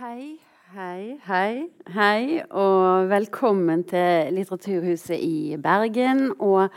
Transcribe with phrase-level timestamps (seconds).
[0.00, 0.38] Hei,
[0.72, 1.56] hei, hei,
[1.92, 2.20] hei,
[2.56, 6.30] og velkommen til Litteraturhuset i Bergen.
[6.40, 6.72] Og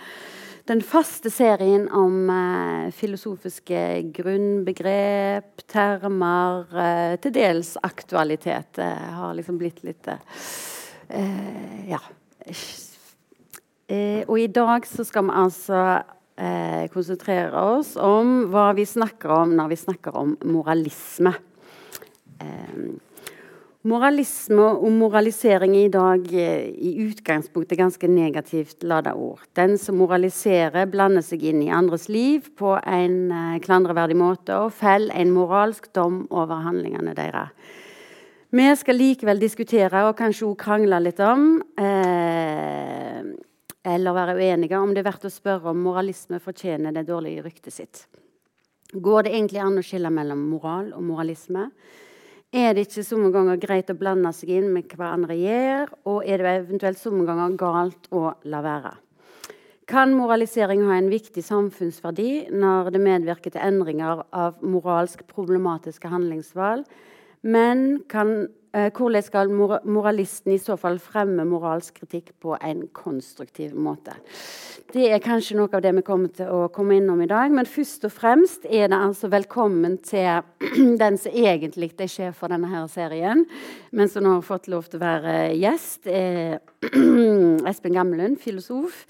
[0.68, 3.80] den faste serien om eh, filosofiske
[4.18, 8.82] grunnbegrep, termer, eh, til dels aktualitet.
[8.84, 12.02] eh, har liksom blitt litt eh, Ja.
[13.88, 15.80] Eh, og i dag så skal vi altså
[16.36, 21.36] eh, konsentrere oss om hva vi snakker om når vi snakker om moralisme.
[22.44, 23.12] Eh,
[23.87, 29.43] moralisme og moralisering er i dag eh, i utgangspunktet ganske negativt lada ord.
[29.57, 34.75] Den som moraliserer, blander seg inn i andres liv på en eh, klandreverdig måte og
[34.77, 37.52] feller en moralsk dom over handlingene deres.
[38.53, 43.23] Vi skal likevel diskutere og kanskje òg krangle litt om eh,
[43.83, 47.75] eller være uenige om det er verdt å spørre om moralisme fortjener det dårlige ryktet
[47.75, 48.05] sitt.
[48.94, 51.67] Går det egentlig an å skille mellom moral og moralisme?
[52.53, 55.94] Er det ikke somme ganger greit å blande seg inn med hva andre gjør?
[56.05, 58.91] Og er det eventuelt somme ganger galt å la være?
[59.89, 66.86] Kan moralisering ha en viktig samfunnsverdi når det medvirker til endringer av moralsk problematiske handlingsvalg?
[67.42, 74.15] Men kan, hvordan skal moralisten i så fall fremme moralsk kritikk på en konstruktiv måte?
[74.93, 77.49] Det er kanskje noe av det vi kommer til å komme innom i dag.
[77.53, 80.43] Men først og fremst er det altså velkommen til
[81.02, 83.45] den som egentlig er sjef for denne her serien,
[83.89, 86.05] men som nå har fått lov til å være gjest.
[86.05, 86.59] Eh,
[87.69, 89.05] Espen Gammelund, filosof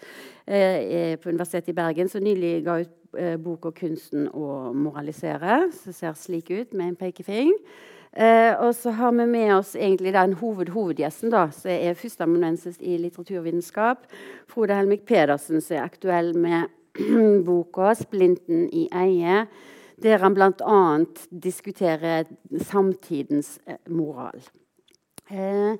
[0.48, 5.96] eh, på Universitetet i Bergen, som nylig ga ut eh, boka 'Kunsten å moralisere', som
[5.96, 7.52] ser slik ut, med en pekefing.
[8.14, 12.78] Eh, og så har vi med oss egentlig den hoved hovedgjesten, da, som er førsteamanuensis
[12.78, 14.06] i litteraturvitenskap.
[14.48, 16.70] Frode Helmik Pedersen, som er aktuell med
[17.48, 19.48] boka 'Splinten i eie',
[20.04, 21.06] der han bl.a.
[21.44, 22.30] diskuterer
[22.62, 24.42] samtidens eh, moral.
[25.32, 25.78] Eh,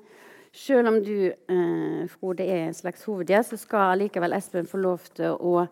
[0.52, 5.06] selv om du, eh, Frode, er en slags hovedgjest, så skal likevel Espen få lov
[5.14, 5.66] til å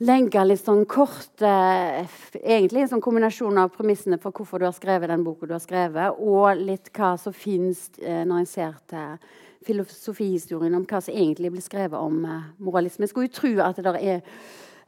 [0.00, 2.06] legge litt sånn kort eh,
[2.40, 5.62] Egentlig en sånn kombinasjon av premissene for hvorfor du har skrevet den boka du har
[5.62, 9.20] skrevet, og litt hva som fins eh, når en ser til
[9.66, 13.04] filosofihistorien om hva som egentlig blir skrevet om eh, moralisme.
[13.04, 14.22] Jeg skulle jo tro at det er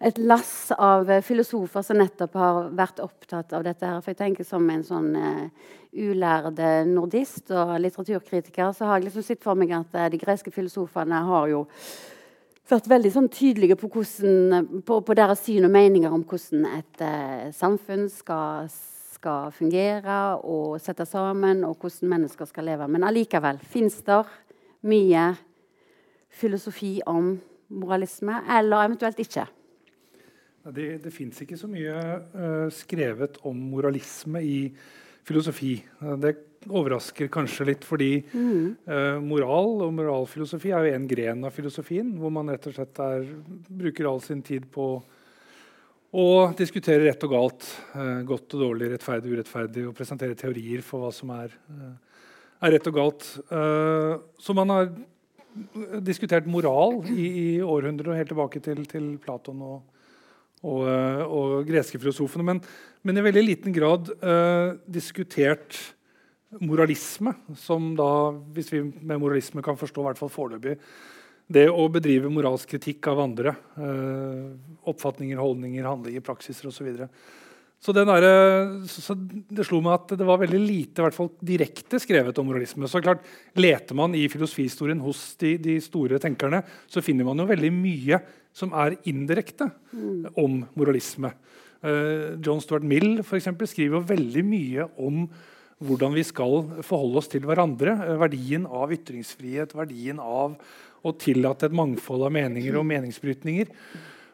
[0.02, 3.84] et lass av eh, filosofer som nettopp har vært opptatt av dette.
[3.86, 6.58] her, for jeg tenker Som en sånn uh, ulærd
[6.88, 11.20] nordist og litteraturkritiker så har jeg liksom sett for meg at uh, de greske filosofene
[11.28, 11.66] har jo
[12.70, 17.04] vært veldig sånn tydelige på, hvordan, på, på, deres syn og meninger om hvordan et
[17.04, 18.68] eh, samfunn skal,
[19.16, 22.88] skal, fungere og sette sammen, og hvordan mennesker skal leve.
[22.88, 24.22] Men allikevel fins det
[24.88, 25.32] mye
[26.32, 27.34] filosofi om
[27.72, 29.46] moralisme, eller eventuelt ikke.
[30.62, 31.94] Det, det fins ikke så mye
[32.36, 34.58] uh, skrevet om moralisme i
[35.28, 35.76] filosofi.
[36.02, 36.36] Uh, det
[36.70, 38.66] overrasker kanskje litt, fordi mm.
[38.86, 43.02] uh, moral og moralfilosofi er jo en gren av filosofien, hvor man rett og slett
[43.02, 43.26] er,
[43.68, 44.94] bruker all sin tid på
[46.12, 46.26] å
[46.58, 47.66] diskutere rett og galt,
[48.28, 51.54] godt og dårlig, rettferdig og urettferdig, og presentere teorier for hva som er,
[52.60, 53.28] er rett og galt.
[53.48, 54.90] så man har
[56.04, 59.91] diskutert moral i, i århundrer, helt tilbake til, til Platon og
[60.62, 62.46] og, eh, og greske filosofene.
[62.46, 62.62] Men,
[63.02, 65.78] men, i veldig liten grad uh, diskutert
[66.62, 68.08] moralisme, som da,
[68.54, 70.76] hvis vi med moralisme kan forstå, i hvert fall foreløpig,
[71.52, 73.56] det å bedrive moralsk kritikk av andre.
[73.74, 74.54] Uh,
[74.88, 76.78] oppfatninger, holdninger, handlinger, praksiser osv.
[76.78, 77.10] Så, videre.
[77.82, 78.26] Så, der,
[78.86, 82.46] så, så det slo meg at det var veldig lite hvert fall direkte skrevet om
[82.46, 82.86] moralisme.
[82.86, 83.24] Så klart,
[83.58, 88.20] Leter man i filosofihistorien hos de, de store tenkerne, så finner man jo veldig mye
[88.54, 90.36] som er indirekte mm.
[90.38, 91.32] om moralisme.
[91.82, 95.24] Uh, John Stuart Mill for eksempel, skriver jo veldig mye om
[95.82, 97.96] hvordan vi skal forholde oss til hverandre.
[97.98, 100.54] Uh, verdien av ytringsfrihet, verdien av
[101.02, 103.74] å tillate et mangfold av meninger og meningsbrytninger.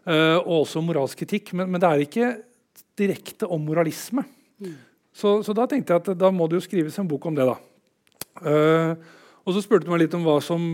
[0.09, 1.55] Uh, og også moralsk kritikk.
[1.57, 2.29] Men, men, det er ikke
[2.99, 4.25] direkte om moralisme.
[4.59, 4.75] Mm.
[5.15, 7.47] Så, så, da tenkte jeg at da må det jo skrives en bok om det.
[7.49, 7.57] da.
[9.43, 10.69] og så spurte du meg litt om hva som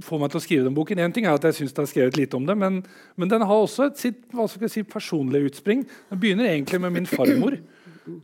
[0.00, 1.02] får meg til å skrive den boken.
[1.04, 2.80] En ting er at jeg synes det er skrevet lite om det, men,
[3.20, 5.84] men den har også et sitt hva skal jeg si, personlige utspring.
[6.08, 7.58] Den begynner egentlig med min farmor,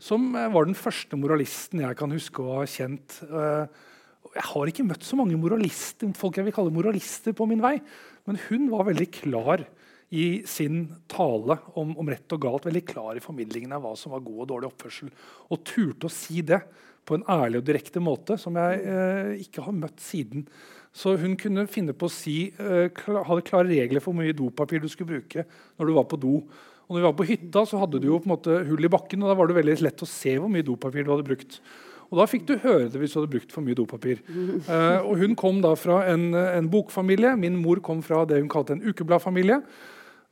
[0.03, 3.21] som eh, var den første moralisten jeg kan huske å ha kjent.
[3.29, 3.85] Eh,
[4.39, 7.77] jeg har ikke møtt så mange moralister, folk jeg vil kalle moralister på min vei,
[8.29, 9.65] men hun var veldig klar
[10.09, 14.15] i sin tale om, om rett og galt, veldig klar i formidlingen av hva som
[14.15, 15.11] var god og dårlig oppførsel.
[15.53, 16.63] Og turte å si det
[17.09, 20.47] på en ærlig og direkte måte som jeg eh, ikke har møtt siden.
[20.97, 22.89] Så hun kunne finne på å si, uh,
[23.29, 25.45] hadde klare regler for hvor mye dopapir du skulle bruke
[25.79, 26.41] når du var på do.
[26.89, 28.91] Og når vi var på hytta, så hadde du jo på en måte hull i
[28.91, 31.61] bakken, og da var det veldig lett å se hvor mye dopapir du hadde brukt.
[32.09, 34.25] Og da fikk du høre det hvis du hadde brukt for mye dopapir.
[34.69, 37.35] Eh, og hun kom da fra en, en, bokfamilie.
[37.41, 39.61] Min mor kom fra det hun kalte en ukebladfamilie.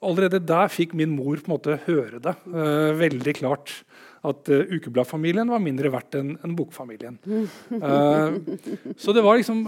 [0.05, 3.73] Allerede der fikk min mor på en måte høre det uh, veldig klart.
[4.27, 7.19] At uh, ukebladfamilien var mindre verdt enn en bokfamilien.
[9.03, 9.65] så det var liksom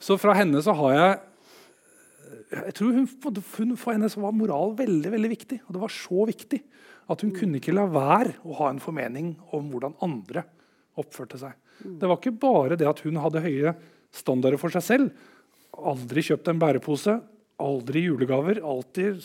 [0.00, 1.18] Så fra henne så har jeg
[2.50, 5.60] jeg tror hun, hun, For henne så var moral veldig veldig viktig.
[5.66, 6.60] Og det var så viktig
[7.10, 10.44] at hun kunne ikke la være å ha en formening om hvordan andre
[10.98, 11.54] oppførte seg.
[11.80, 13.74] Det var ikke bare det at hun hadde høye
[14.14, 15.10] standarder for seg selv.
[15.74, 17.16] Aldri kjøpt en bærepose,
[17.60, 18.62] aldri julegaver.
[18.66, 19.22] Alltid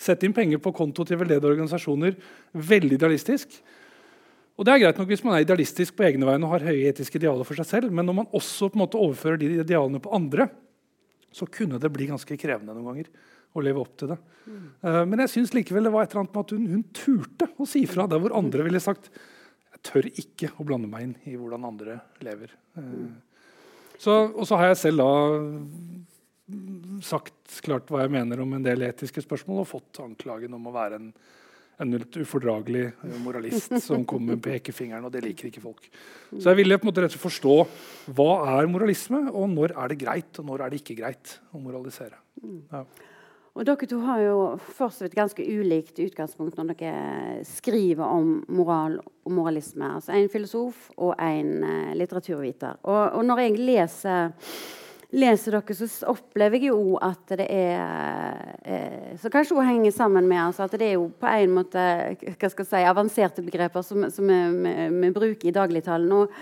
[0.00, 2.16] sette inn penger på konto til veldedige organisasjoner.
[2.52, 3.56] Veldig idealistisk.
[4.54, 6.90] Og det er greit nok hvis man er idealistisk på egne vegne og har høye
[6.90, 10.02] etiske idealer for seg selv, men når man også på en måte overfører de idealene
[10.02, 10.46] på andre,
[11.34, 13.10] så kunne det bli ganske krevende noen ganger
[13.54, 14.18] å leve opp til det.
[14.46, 14.62] Mm.
[14.84, 17.48] Uh, men jeg syns likevel det var et eller annet med at hun, hun turte
[17.58, 19.10] å si fra der hvor andre ville sagt
[19.74, 22.54] jeg tør ikke å blande meg inn i hvordan andre lever.
[22.78, 23.10] Uh,
[23.98, 25.10] så, og så har jeg selv da
[27.04, 30.74] sagt klart hva jeg mener om en del etiske spørsmål og fått anklagen om å
[30.74, 31.08] være en
[31.82, 32.92] en ufordragelig
[33.24, 35.88] moralist som kommer med pekefingeren, og det liker ikke folk.
[36.30, 37.56] Så jeg ville på en måte rett og slett forstå
[38.14, 41.62] hva er moralisme, og når er det greit og når er det ikke greit å
[41.62, 42.20] moralisere.
[42.72, 42.84] Ja.
[43.54, 44.38] Og Dere to har jo
[44.74, 49.92] for et ganske ulikt utgangspunkt når dere skriver om moral og moralisme.
[50.00, 52.80] Altså En filosof og en uh, litteraturviter.
[52.82, 54.34] Og, og når jeg leser
[55.14, 60.28] leser dere, så opplever jeg jo at det er eh, Så kanskje hun henger sammen
[60.28, 61.84] med altså, at det er jo på en måte
[62.18, 64.40] hva skal jeg si, avanserte begreper som, vi,
[64.90, 66.12] vi, bruker i dagligtalen.
[66.12, 66.34] Og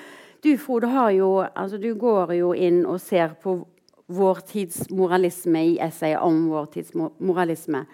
[0.42, 3.60] du, Frode, jo, altså, du går jo inn og ser på
[4.12, 7.86] vår tids moralisme i essayet om vår tids moralisme.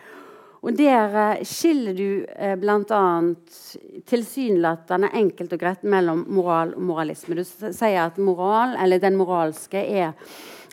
[0.58, 3.02] Og der eh, skiller du eh, bl.a.
[4.10, 7.38] tilsynelatende enkelt og greit mellom moral og moralisme.
[7.38, 10.16] Du sier at moral, eller den moralske, er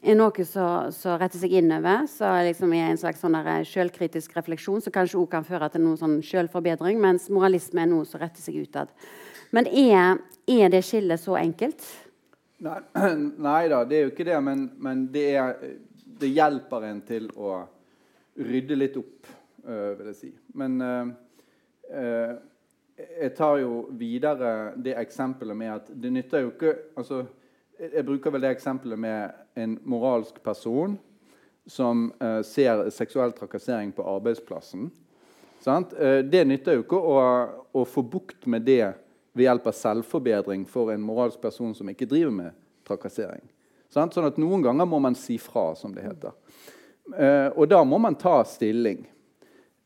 [0.05, 2.05] er noe som retter seg innover.
[2.09, 5.85] Så liksom er en slags sånn eh, selvkritisk refleksjon som kanskje også kan føre til
[5.85, 8.91] noen sånn selvforbedring, mens moralisme er noe som retter seg utad.
[9.55, 11.85] Men er, er, det skillet så enkelt?
[12.65, 12.79] Nei,
[13.47, 14.39] nei, da, det er jo ikke det.
[14.45, 15.55] Men, men det, er,
[16.05, 17.61] det, hjelper en til å
[18.35, 19.31] rydde litt opp,
[19.65, 20.33] øh, vil jeg si.
[20.59, 22.35] Men øh,
[22.95, 27.25] jeg tar jo videre det eksempelet med at det nytter jo ikke altså,
[27.75, 30.93] Jeg bruker vel det eksempelet med en moralsk person
[31.67, 34.87] som uh, ser seksuell trakassering på arbeidsplassen.
[35.65, 37.17] Uh, det nytter jo ikke å,
[37.75, 38.93] å, få bukt med det
[39.35, 42.55] ved hjelp av selvforbedring for en moralsk person som ikke driver med
[42.87, 43.43] trakassering.
[43.91, 44.15] Sant?
[44.15, 46.31] Sånn at Noen ganger må man si fra, som det heter.
[47.11, 49.03] Uh, og da må man ta stilling.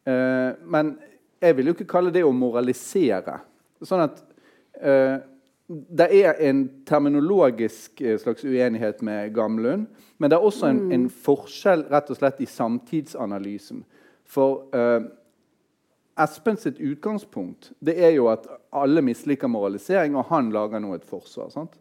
[0.10, 0.88] men
[1.42, 3.36] jeg vil jo ikke kalle det å moralisere.
[3.86, 4.22] Sånn at
[5.70, 9.86] det er en terminologisk eh, slags uenighet med Gamlund.
[10.18, 13.84] Men det er også en, en forskjell rett og slett i samtidsanalysen.
[14.30, 15.06] For uh,
[16.20, 21.06] Espen sitt utgangspunkt det er jo at alle misliker moralisering, og han lager nå et
[21.06, 21.50] forsvar.
[21.54, 21.78] sant?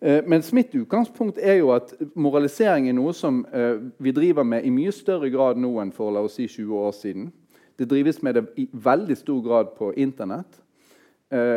[0.00, 4.64] Uh, mens mitt utgangspunkt er jo at moralisering er noe som uh, vi driver med
[4.64, 7.30] i mye større grad nå enn for la oss si 20 år siden.
[7.76, 10.61] Det drives med det i veldig stor grad på Internett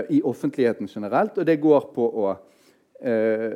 [0.10, 3.56] i offentligheten generelt, og det går på å uh,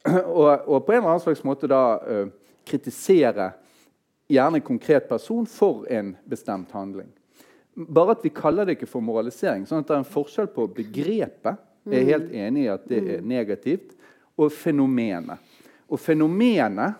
[0.40, 2.30] og, og, på en eller annen slags måte da uh,
[2.64, 3.50] kritisere
[4.30, 7.10] gjerne en konkret person for en bestemt handling.
[7.74, 9.66] Bare at vi kaller det ikke for moralisering.
[9.68, 13.00] sånn at det er en forskjell på begrepet jeg er helt enig i at det
[13.16, 13.94] er negativt,
[14.36, 15.40] og fenomenet.
[15.90, 16.98] Og fenomenet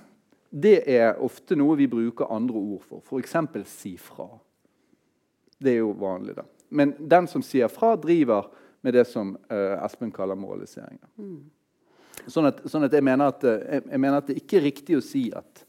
[0.50, 3.02] det er ofte noe vi bruker andre ord for.
[3.04, 3.36] F.eks.
[3.70, 4.26] si fra.
[5.60, 6.46] Det er jo vanlig, da.
[6.70, 8.50] Men den som sier fra, driver
[8.80, 10.98] med det som uh, Espen kaller moralisering.
[11.20, 11.40] Mm.
[12.26, 14.98] Sånn, at, sånn at, jeg, mener at, jeg, jeg, mener at det ikke er riktig
[14.98, 15.64] å si at,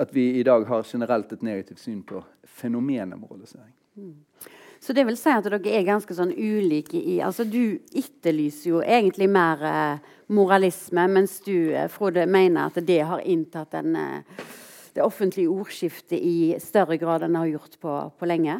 [0.00, 3.72] at, vi i dag har generelt et negativt syn på fenomenet moralisering.
[3.96, 4.50] Mm.
[4.82, 8.80] Så det vil si at dere er ganske sånn ulike i altså Du etterlyser jo
[8.82, 14.48] egentlig mer eh, moralisme, mens du eh, Frode, mener at det har inntatt en, eh,
[14.96, 18.58] det offentlige ordskiftet i større grad enn det har gjort på, på lenge?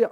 [0.00, 0.10] Ja,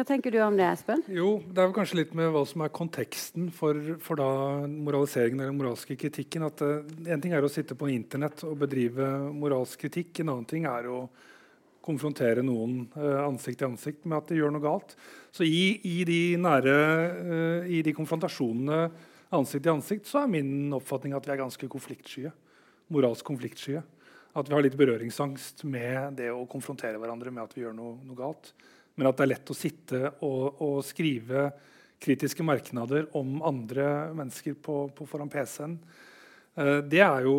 [0.00, 1.02] hva tenker du om det, Espen?
[1.12, 4.28] Jo, Det er vel kanskje litt med hva som er konteksten for, for da
[4.64, 6.46] moraliseringen eller moralske kritikken.
[6.46, 10.22] at uh, En ting er å sitte på Internett og bedrive moralsk kritikk.
[10.22, 11.02] En annen ting er å
[11.84, 14.96] konfrontere noen uh, ansikt til ansikt med at de gjør noe galt.
[15.36, 16.78] Så i, i de nære
[17.20, 18.82] uh, i de konfrontasjonene
[19.36, 22.32] ansikt til ansikt så er min oppfatning at vi er ganske konfliktskye.
[22.88, 23.84] Moralsk konfliktskye.
[24.32, 27.98] At vi har litt berøringsangst med det å konfrontere hverandre med at vi gjør noe,
[28.06, 28.54] noe galt.
[29.00, 31.48] Men at det er lett å sitte og, og skrive
[32.00, 35.78] kritiske merknader om andre mennesker på, på foran PC-en.
[36.60, 37.36] Uh, det er jo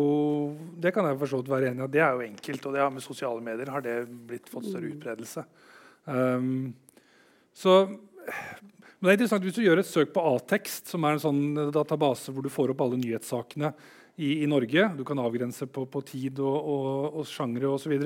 [0.82, 1.92] Det kan jeg for være enig i.
[1.94, 2.66] Det er jo enkelt.
[2.66, 4.96] Og det har med sosiale medier har det blitt fått større mm.
[4.96, 5.46] utbredelse.
[6.04, 6.72] Um,
[7.54, 7.84] så
[9.02, 11.42] men det er interessant Hvis du gjør et søk på A-tekst, som er en sånn
[11.74, 13.72] database hvor du får opp alle nyhetssakene
[14.14, 17.96] i, i Norge Du kan avgrense på, på tid og, og, og sjangre osv.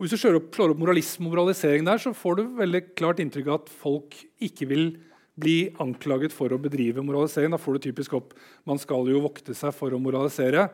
[0.00, 3.60] Hvis du slår opp, moralisme og moralisering der, så får du veldig klart inntrykk av
[3.60, 4.86] at folk ikke vil
[5.38, 7.52] bli anklaget for å bedrive moralisering.
[7.52, 8.34] Da får du typisk opp
[8.68, 10.68] man skal jo vokte seg for å moralisere.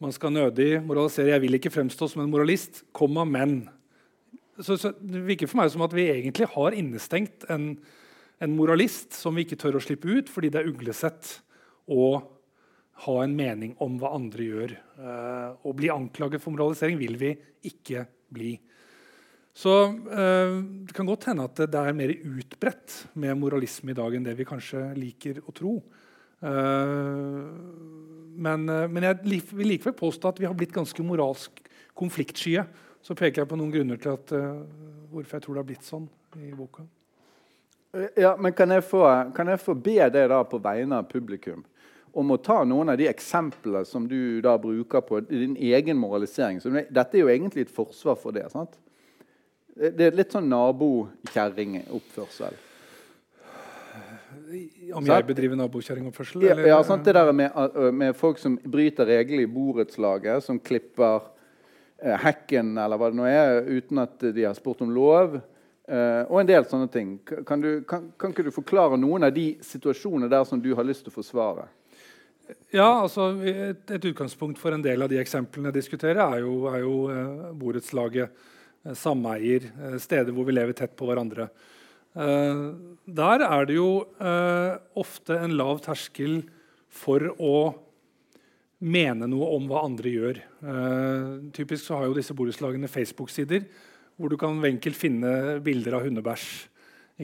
[0.00, 1.34] Man skal nødig moralisere.
[1.34, 3.62] Jeg vil ikke fremstå som en moralist, komma, men.
[4.60, 7.74] Så, så, Det virker for meg som at vi egentlig har innestengt en,
[8.40, 11.38] en moralist som vi ikke tør å slippe ut fordi det er uglesett
[11.90, 12.12] å
[13.00, 14.74] ha en mening om hva andre gjør.
[15.00, 17.34] Uh, å bli anklaget for moralisering vil vi
[17.68, 18.54] ikke bli.
[19.56, 24.14] Så eh, det kan godt hende at det, er mer utbredt med moralisme i dag
[24.14, 25.74] enn det vi kanskje liker å tro.
[26.40, 27.48] Eh,
[28.40, 31.60] men, men, jeg vil likevel påstå at vi har blitt ganske moralsk
[31.98, 32.64] konfliktskye.
[33.04, 34.32] Så peker jeg på noen grunner til at,
[35.10, 36.06] hvorfor jeg tror det har blitt sånn
[36.36, 36.84] i boka.
[38.16, 39.02] Ja, men kan jeg, få,
[39.34, 41.64] kan jeg få be deg da på vegne av publikum
[42.12, 46.60] om å ta noen av de eksemplene som du da bruker på din egen moralisering?
[46.90, 48.50] dette er jo egentlig et forsvar for det.
[48.50, 48.78] sant?
[49.74, 52.54] Det er litt sånn nabokjerringoppførsel.
[54.94, 56.42] Om jeg bedriver nabokjerringoppførsel?
[56.44, 57.54] Ja, ja sant, det der med,
[57.94, 61.22] med, folk som bryter reglene i borettslaget, som klipper
[62.02, 65.40] eh, hekken eller hva det nå er, uten at de har spurt om lov.
[65.90, 67.16] Uh, og en del sånne ting.
[67.46, 70.86] Kan, du, kan, kan, ikke du forklare noen av de situasjonene der som du har
[70.86, 71.64] lyst til å forsvare?
[72.74, 76.54] Ja, altså et, et, utgangspunkt for en del av de eksemplene jeg diskuterer, er jo,
[76.70, 78.40] er jo eh, borettslaget,
[78.84, 81.50] eh, sameier, eh, steder hvor vi lever tett på hverandre.
[82.10, 84.02] der er det jo
[84.98, 86.40] ofte en lav terskel
[86.90, 87.70] for å
[88.82, 90.40] mene noe om hva andre gjør.
[91.54, 93.62] typisk så har jo disse borettslagene Facebook-sider
[94.18, 96.48] hvor du kan enkelt finne bilder av hundebæsj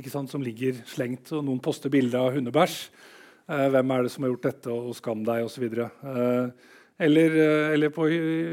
[0.05, 1.33] som ligger slengt.
[1.33, 2.91] og Noen poster bilder av hundebæsj.
[3.47, 5.67] Eh, hvem er det som har gjort dette, og skam deg, osv.
[5.67, 6.71] Eh,
[7.07, 8.09] eller, eh, eller på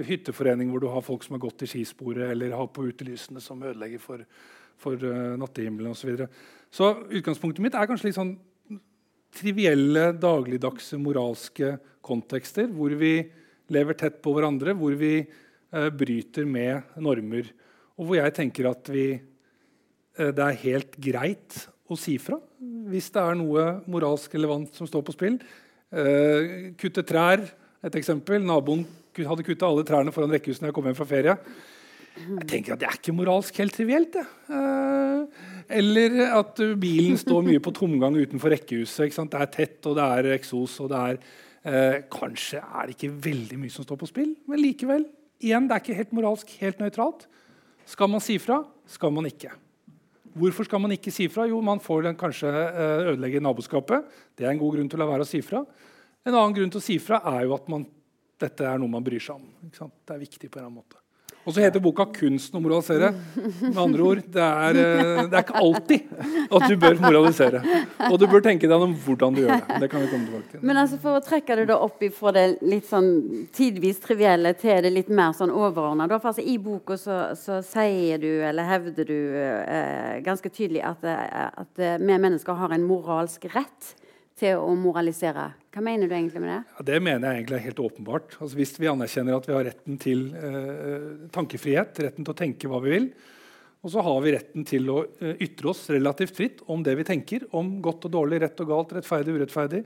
[0.05, 3.63] hytteforening hvor du har folk som har gått i skisporet, eller har på utelysene som
[3.63, 4.25] ødelegger for,
[4.77, 4.97] for
[5.39, 6.03] nattehimmelen osv.
[6.03, 6.29] Så, videre.
[6.69, 8.35] så utgangspunktet mitt er kanskje litt sånn
[9.33, 13.15] trivielle, dagligdagse moralske kontekster hvor vi
[13.73, 17.49] lever tett på hverandre, hvor vi eh, bryter med normer
[17.93, 19.07] og hvor jeg tenker at vi,
[20.17, 21.59] eh, det er helt greit
[21.95, 22.39] å si fra
[22.91, 25.37] hvis det er noe moralsk relevant som står på spill.
[25.93, 27.45] Uh, kutte trær,
[27.83, 28.43] et eksempel.
[28.43, 28.83] Naboen
[29.15, 31.37] hadde kutta alle trærne foran rekkehusene jeg kom hjem fra ferie.
[32.13, 34.17] Jeg tenker at Det er ikke moralsk helt trivielt.
[34.49, 35.25] Uh,
[35.71, 39.15] eller at bilen står mye på tomgang utenfor rekkehuset.
[39.15, 40.79] Det er tett, og det er eksos.
[40.83, 41.19] og det er,
[41.63, 45.05] eh, Kanskje er det ikke veldig mye som står på spill, men likevel.
[45.41, 47.27] Igjen, det er ikke helt moralsk helt nøytralt.
[47.85, 48.63] Skal man si fra?
[48.87, 49.51] Skal man ikke?
[50.33, 51.45] Hvorfor skal man ikke si fra?
[51.49, 54.07] Jo, man får kanskje eh, ødelegge naboskapet.
[54.37, 55.61] Det er en god grunn til å la være å si fra.
[56.23, 57.85] En annen grunn til å si fra er jo at man,
[58.41, 59.47] dette er noe man bryr seg om.
[59.69, 61.02] Det er viktig på en eller annen måte.
[61.43, 63.11] Og så heter boka 'Kunsten å moralisere'.
[63.61, 66.01] Med andre ord, det er, eh, det er, ikke alltid
[66.49, 67.61] at du bør moralisere.
[68.09, 69.79] Og du bør tenke deg om hvordan du gjør det.
[69.81, 70.63] Det kan vi komme tilbake til.
[70.63, 73.09] Men altså for å trekke det da opp fra det litt sånn
[73.51, 78.41] tidvis trivielle til det litt mer sånn overordna altså, I boka så, så, sier du,
[78.43, 83.95] eller hevder du, eh, ganske tydelig at, eh, at vi mennesker har en moralsk rett
[84.39, 85.51] til å moralisere.
[85.73, 86.61] Hva mener du egentlig med det?
[86.77, 88.35] Ja, det mener jeg egentlig er helt åpenbart.
[88.39, 92.71] Altså, hvis vi anerkjenner at vi har retten til eh, tankefrihet, retten til å tenke
[92.71, 93.07] hva vi vil,
[93.83, 97.07] og så har vi retten til å eh, ytre oss relativt fritt om det vi
[97.07, 99.83] tenker, om godt og dårlig, rett og galt, rettferdig og urettferdig.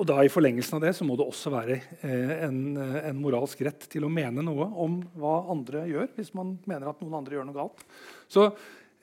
[0.00, 3.18] Og da I forlengelsen av det så må det også være eh, en, eh, en,
[3.20, 7.18] moralsk rett til å mene noe om hva andre gjør, hvis man mener at noen
[7.20, 7.84] andre gjør noe galt.
[8.30, 8.48] Så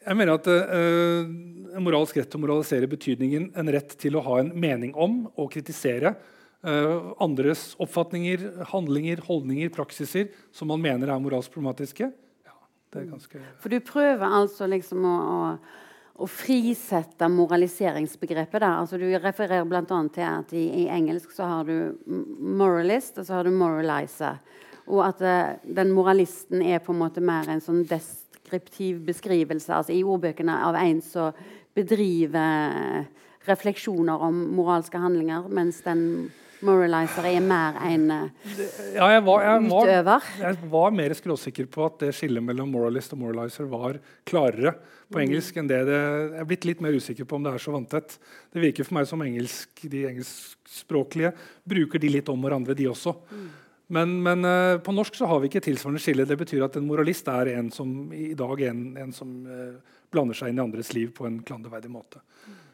[0.08, 1.28] jeg mener at uh,
[1.78, 5.26] En moralsk rett til å moralisere betydningen en rett til å ha en mening om
[5.36, 6.16] og kritisere
[6.66, 12.10] uh, andres oppfatninger, handlinger, holdninger, praksiser som man mener er moralsk problematiske.
[12.98, 13.42] Ganske...
[13.62, 18.62] For du prøver altså liksom å, å, å frisette moraliseringsbegrepet.
[18.64, 18.72] Der.
[18.72, 19.84] Altså, du refererer bl.a.
[20.16, 24.40] til at i, i, engelsk så har du 'moralist' og så har du 'moralizer'.
[24.88, 29.74] Og at uh, den moralisten er på en måte mer en sånn dest deskriptiv beskrivelse
[29.74, 31.34] altså i ordbøkene av en som
[31.76, 33.06] bedriver
[33.48, 36.30] refleksjoner om moralske handlinger, mens den
[36.66, 38.48] moralizer er mer en uh,
[38.96, 40.30] ja, jeg var, jeg var, utøver.
[40.42, 44.74] Jeg var mer skråsikker på at det skillet mellom moralist og moralizer var klarere
[45.14, 47.64] på engelsk enn det det Jeg er blitt litt mer usikker på om det er
[47.64, 48.18] så vanntett.
[48.52, 51.32] Det virker for meg som engelsk, de engelskspråklige
[51.64, 53.14] bruker de litt om hverandre, de også.
[53.30, 53.48] Mm.
[53.88, 56.28] Men, men uh, på norsk så har vi ikke tilsvarende skille.
[56.28, 60.36] Det betyr at en moralist er en som i dag en, en som uh, blander
[60.36, 62.20] seg inn i andres liv på en klanderverdig måte.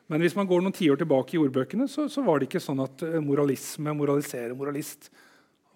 [0.09, 2.81] Men hvis man går noen tiår tilbake i ordbøkene, så, så, var det ikke sånn
[2.81, 5.11] at uh, moralisme, moralisere, moralist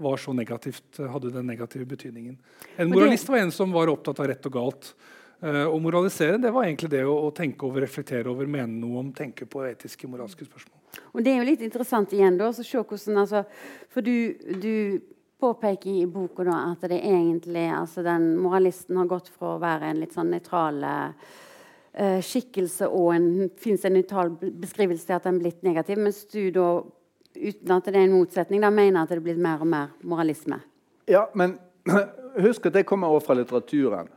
[0.02, 2.36] var så negativt, hadde den negative betydningen.
[2.78, 4.92] En moralist var en som var opptatt av rett og galt.
[5.42, 9.10] Å moralisere det var egentlig det å, å, tenke over, reflektere over, mene noe om,
[9.14, 11.02] tenke på etiske, moralske spørsmål.
[11.18, 13.42] Og Det er jo litt interessant igjen da, å se hvordan, altså,
[13.90, 14.74] For du, du
[15.40, 19.92] påpeker i boka da, at det egentlig altså den moralisten har gått fra å være
[19.92, 23.30] en litt sånn nøytral uh, skikkelse og en,
[23.62, 26.68] fins en nøytral beskrivelse til at den er blitt negativ, mens du da,
[27.38, 30.60] uten at det er en motsetning, da mener at det blir mer og mer moralisme.
[31.10, 31.58] Ja, men
[32.48, 34.10] husk at det kommer også fra litteraturen.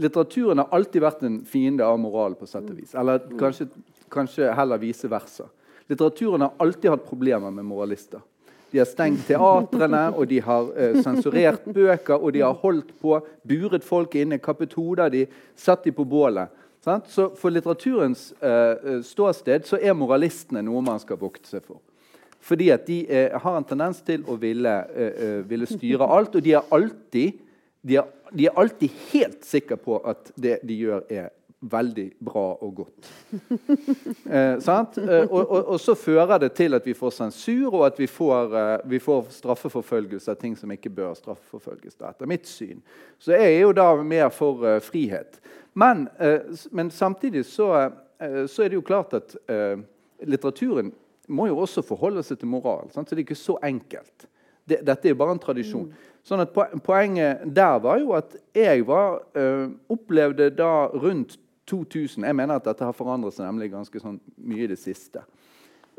[0.00, 2.94] Litteraturen har alltid vært en fiende av moral, på sett og vis.
[2.96, 3.66] Eller kanskje,
[4.12, 5.50] kanskje heller vice versa.
[5.90, 8.22] Litteraturen har alltid hatt problemer med moralister.
[8.70, 13.18] De har stengt teatrene, og de har eh, sensurert bøker, og de har holdt på,
[13.46, 15.24] buret folk inne, kappet hoder de,
[15.58, 16.52] satt de på bålet.
[16.84, 17.10] Sant?
[17.12, 21.82] Så For litteraturens eh, ståsted så er moralistene noe man skal vokte seg for.
[22.40, 24.72] Fordi at de eh, har en tendens til å ville,
[25.50, 27.46] ville styre alt, og de er alltid
[27.80, 32.46] de er, de er alltid helt sikre på at det de gjør, er veldig bra
[32.62, 33.10] og godt.
[34.30, 37.96] Eh, eh, og, og, og, så fører det til at vi får sensur, og at
[37.98, 41.96] vi får, eh, vi får straffeforfølgelse av ting som ikke bør straffeforfølges.
[41.98, 42.78] etter mitt syn.
[43.18, 45.40] Så jeg er jo da mer for uh, frihet.
[45.74, 47.90] Men, uh, men samtidig så,
[48.22, 49.36] uh, så, er det jo klart at
[50.22, 50.92] litteraturen
[51.28, 52.90] må jo også forholde seg til moral.
[52.94, 53.08] Sant?
[53.08, 54.28] Så det er ikke så enkelt.
[54.64, 55.90] Det, dette er jo bare en tradisjon.
[55.90, 56.08] Mm.
[56.22, 59.22] Sånn at Poenget der var jo at jeg var,
[59.90, 61.38] opplevde da rundt
[61.70, 65.22] 2000 Jeg mener at dette har forandret seg nemlig ganske sånn mye i det siste.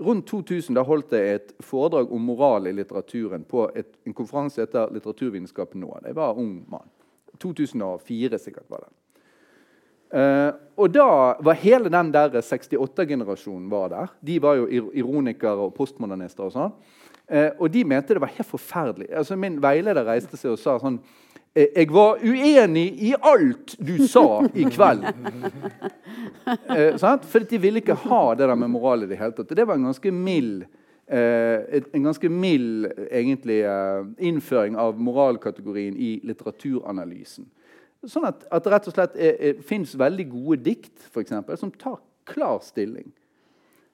[0.01, 4.64] Rundt 2000 da holdt jeg et foredrag om moral i litteraturen på et, en konferanse
[4.64, 5.92] etter Litteraturvitenskap nå.
[6.05, 6.90] Jeg var ung mann.
[7.42, 8.92] 2004 sikkert var det.
[10.12, 11.07] Uh, og da
[11.40, 14.10] var hele den der 68-generasjonen var der.
[14.20, 16.50] De var jo ironikere og postmodernister.
[16.50, 16.74] og sånn.
[17.31, 19.07] Uh, og de mente det var helt forferdelig.
[19.16, 21.00] Altså, min veileder reiste seg og sa sånn
[21.53, 25.03] jeg var uenig i alt du sa i kveld.
[26.77, 26.96] eh,
[27.27, 29.51] For de ville ikke ha det der med moral i det hele tatt.
[29.51, 30.64] Det var en ganske mild
[31.11, 37.50] eh, en ganske mild egentlig, eh, innføring av moralkategorien i litteraturanalysen.
[38.07, 39.20] Sånn at, at det rett og slett
[39.68, 43.11] fins veldig gode dikt for eksempel, som tar klar stilling.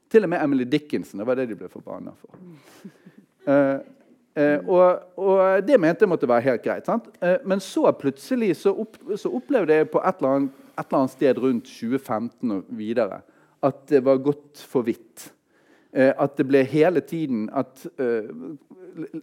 [0.08, 1.20] Til og med Emily Dickinson.
[1.20, 2.38] Det var det de ble forbanna for.
[4.38, 6.89] Eh, og, og, det mente jeg måtte være helt greit.
[7.26, 11.00] Eh, men så plutselig så, opp, så, opplevde jeg på et eller, annet, et eller,
[11.00, 13.23] annet, sted rundt 2015 og videre
[13.65, 15.32] at det var gått for vidt.
[15.89, 17.88] Eh, at det ble hele tiden at,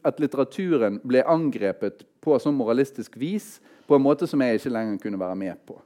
[0.02, 5.02] at litteraturen ble angrepet på sånn moralistisk vis på en måte som jeg ikke lenger
[5.04, 5.78] kunne være med på.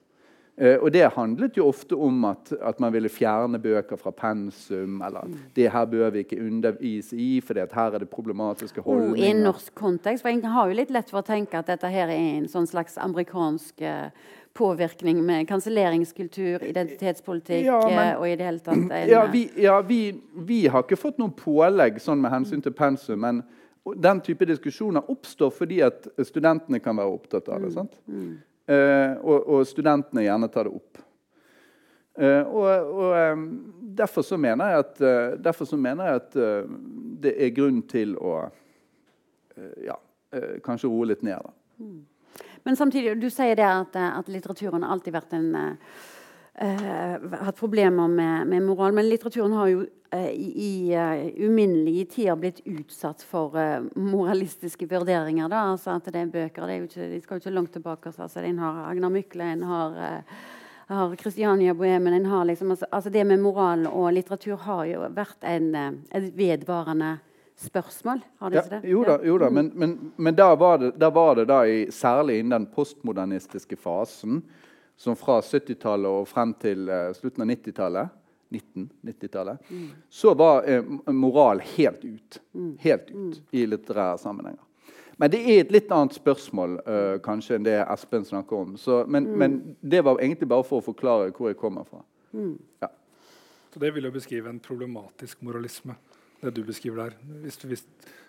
[0.58, 5.02] Uh, og Det handlet jo ofte om at, at, man ville fjerne bøker fra pensum.
[5.06, 9.14] Eller at det her bør vi ikke undervise i, for her er det problematiske holdninger.
[9.14, 10.22] Oh, I en norsk kontekst.
[10.22, 12.66] for En har jo litt lett for å tenke at dette her er en sånn
[12.66, 14.10] slags amerikansk uh,
[14.58, 19.44] påvirkning med kanselleringskultur, identitetspolitikk ja, men, uh, og i det hele tatt en, Ja, vi,
[19.62, 20.02] ja vi,
[20.34, 23.22] vi, har ikke fått noen pålegg sånn med hensyn til pensum.
[23.22, 23.44] men
[23.96, 27.70] den type diskusjoner oppstår fordi at studentene kan være opptatt av det.
[27.70, 27.94] Mm, sant?
[28.06, 28.34] Mm.
[28.68, 31.00] Eh, og, og, studentene gjerne tar det opp.
[32.18, 33.46] Eh, og, og
[33.96, 36.36] derfor, så mener jeg at, eh, derfor så mener jeg at
[37.24, 38.34] det er grunn til å
[39.82, 39.96] ja,
[40.62, 41.42] kanskje roe litt ned.
[41.42, 41.88] Da.
[42.62, 45.48] Men samtidig, du sier det at, at litteraturen har alltid vært en
[46.58, 48.92] hatt problemer med, med, moral.
[48.92, 53.54] Men litteraturen har jo uh, i uh, uminnelige tider blitt utsatt for
[53.94, 55.46] moralistiske vurderinger.
[55.52, 55.68] Da.
[55.76, 58.10] Altså at det er bøker det er ikke, De skal jo ikke langt tilbake.
[58.10, 60.00] Altså, en har Agnar Mykle, en har
[60.88, 65.02] har Kristiania Bohemen en har liksom, altså, altså, Det med moral og litteratur har jo
[65.12, 65.66] vært en,
[66.16, 67.18] et vedvarende
[67.58, 68.22] spørsmål.
[68.38, 68.90] Har det ikke det?
[68.92, 69.50] jo da, jo da.
[69.50, 73.76] men, men, men da, var det, da var det da i, særlig innen den postmodernistiske
[73.76, 74.42] fasen
[74.98, 78.16] som fra 70-tallet og frem til uh, slutten av 90-tallet
[78.50, 79.88] 1990-tallet, mm.
[80.08, 82.40] så var eh, moral helt ut.
[82.54, 82.78] Mm.
[82.80, 83.34] Helt ut mm.
[83.50, 84.62] i litterære sammenhenger.
[85.16, 88.76] Men det er et litt annet spørsmål uh, kanskje enn det Espen snakker om.
[88.78, 89.38] Så, men, mm.
[89.38, 92.04] men, det var egentlig bare for å forklare hvor jeg kommer fra.
[92.32, 92.54] Mm.
[92.84, 92.88] Ja.
[93.74, 95.98] Så det vil jo beskrive en problematisk moralisme,
[96.40, 97.18] det du beskriver der.
[97.42, 97.84] Hvis, hvis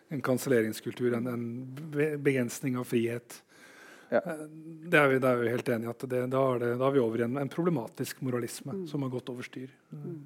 [0.09, 1.45] en kanselleringskultur, en, en
[2.25, 3.37] begrensning av frihet.
[4.09, 4.17] Ja.
[4.17, 4.43] Eh,
[4.89, 5.93] det, er vi, det, er vi, helt enige i.
[5.93, 8.83] at det, da, er det, da, er vi over i en, en problematisk moralisme mm.
[8.89, 9.71] som har gått over styr.
[9.93, 10.19] Mm.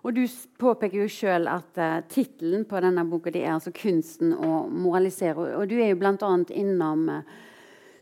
[0.00, 0.22] Og Du
[0.60, 5.58] påpeker jo sjøl at uh, tittelen på denne boka det er altså 'Kunsten å moralisere'.
[5.58, 6.30] Og Du er jo bl.a.
[6.56, 7.34] innom uh,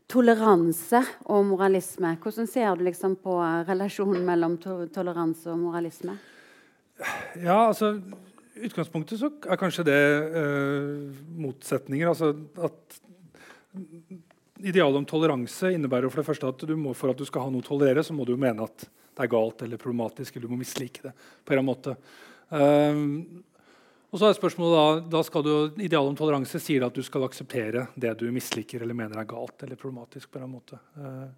[0.08, 2.14] toleranse og moralisme.
[2.22, 3.34] Hvordan ser du liksom på
[3.66, 6.14] relasjonen mellom to toleranse og moralisme?
[7.42, 7.96] Ja, altså
[8.58, 10.00] utgangspunktet så er kanskje det
[10.38, 12.08] uh, motsetninger.
[12.08, 13.00] Altså at
[14.58, 17.52] Idealet om toleranse innebærer for det første at du må, for at du skal ha
[17.52, 18.86] noe å tolerere, så må du mene at
[19.18, 21.12] det er galt eller problematisk, eller du må mislike det.
[21.44, 21.94] på en måte.
[22.48, 23.42] Um,
[24.08, 25.52] og så er spørsmålet da, da skal du,
[25.84, 29.66] Idealet om toleranse sier at du skal akseptere det du misliker eller mener er galt
[29.66, 30.30] eller problematisk.
[30.32, 30.80] på en måte.
[30.96, 31.28] Uh,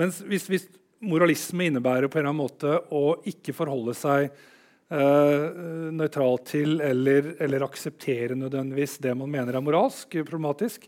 [0.00, 0.68] mens hvis, hvis,
[1.04, 7.34] moralisme innebærer på en eller annen måte å ikke forholde seg uh, nøytralt til eller,
[7.44, 10.86] eller akseptere nødvendigvis det man mener er moralsk problematisk,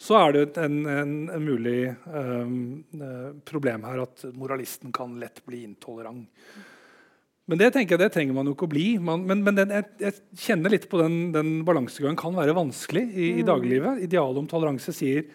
[0.00, 2.82] så er det en, en, en mulig um,
[3.46, 6.26] problem her at moralisten kan lett bli intolerant.
[7.50, 8.86] Men det tenker jeg, det trenger man jo ikke å bli.
[9.02, 13.02] Man, men, men den, jeg, jeg, kjenner litt på den, den balansegangen kan være vanskelig
[13.10, 13.48] i, i mm.
[13.48, 14.02] dagliglivet.
[14.06, 15.26] Idealet om toleranse sier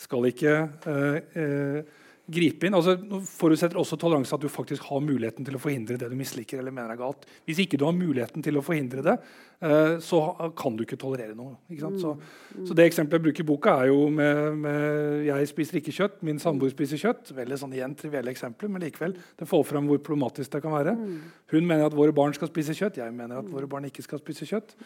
[0.00, 0.54] skal ikke
[0.86, 2.01] uh, uh,
[2.32, 2.76] gripe inn.
[2.76, 2.96] Altså,
[3.28, 6.58] forutsetter også toleranse at du faktisk har muligheten til å forhindre det du misliker.
[6.58, 7.26] eller mener er galt.
[7.46, 9.16] Hvis ikke du har muligheten til å forhindre det,
[9.62, 10.20] uh, så
[10.58, 11.58] kan du ikke tolerere noe.
[11.70, 12.64] Ikke så, mm.
[12.66, 16.18] så, Det eksempelet jeg bruker i boka, er jo med, med, jeg spiser ikke kjøtt,
[16.26, 17.34] min samboer spiser kjøtt.
[17.36, 20.96] Veldig sånn igjen trivielle eksempler, men likevel, det får fram hvor problematisk det kan være.
[20.98, 21.16] Mm.
[21.54, 24.22] Hun mener at våre barn skal spise kjøtt, jeg mener at våre barn ikke skal
[24.22, 24.76] spise kjøtt.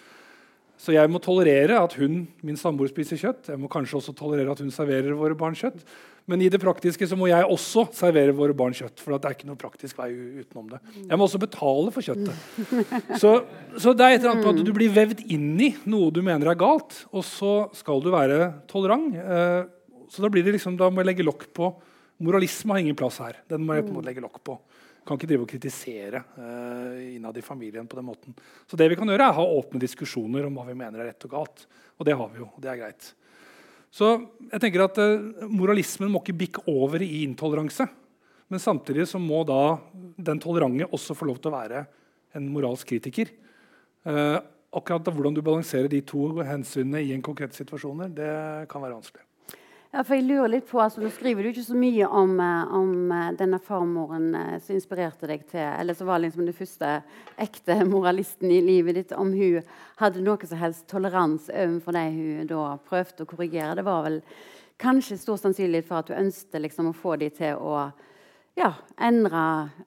[0.76, 3.48] Så jeg må tolerere at hun min samboer spiser kjøtt.
[3.52, 5.80] Jeg må kanskje også tolerere at hun serverer våre barn kjøtt.
[6.26, 8.98] Men i det praktiske så må jeg også servere våre barn kjøtt.
[9.02, 10.80] for det er ikke noe praktisk vei utenom det.
[11.04, 12.34] Jeg må også betale for kjøttet.
[13.22, 13.30] Så,
[13.78, 16.20] så det er et eller annet på at du blir vevd inn i noe du
[16.26, 19.14] mener er galt, og så skal du være tolerant.
[19.14, 19.62] Eh,
[20.10, 21.70] så da, blir det liksom, da må jeg legge lokk på
[22.26, 23.42] Moralisme har ingen plass her.
[23.50, 24.54] Den må jeg på en måte legge lokk på
[25.06, 27.86] kan ikke drive og kritisere uh, innad i familien.
[27.86, 28.34] på den måten.
[28.66, 31.12] Så det vi kan gjøre, er å ha åpne diskusjoner om hva vi mener er
[31.12, 31.66] rett og galt.
[31.96, 32.48] Og det har vi jo.
[32.50, 33.12] og det er greit.
[33.96, 34.10] Så
[34.50, 37.86] jeg tenker at uh, Moralismen må ikke bikke over i intoleranse.
[38.52, 39.78] Men samtidig så må da
[40.28, 41.86] den tolerante også få lov til å være
[42.36, 43.32] en moralsk kritiker.
[44.06, 44.38] Uh,
[44.76, 48.30] akkurat Hvordan du balanserer de to hensynene i en konkret situasjon, det
[48.70, 49.25] kan være vanskelig.
[49.96, 52.72] Ja, for jeg lurer litt på, altså, Nå skriver du ikke så mye om, eh,
[52.76, 56.90] om eh, denne farmoren eh, som inspirerte deg til Eller som var liksom den første
[57.40, 59.14] ekte moralisten i livet ditt.
[59.16, 63.78] Om hun hadde noe som helst toleranse overfor det hun da prøvde å korrigere.
[63.78, 64.20] Det var vel
[64.84, 67.86] kanskje stor sannsynlighet for at du ønsket liksom, å få dem til å
[68.60, 69.46] ja, endre,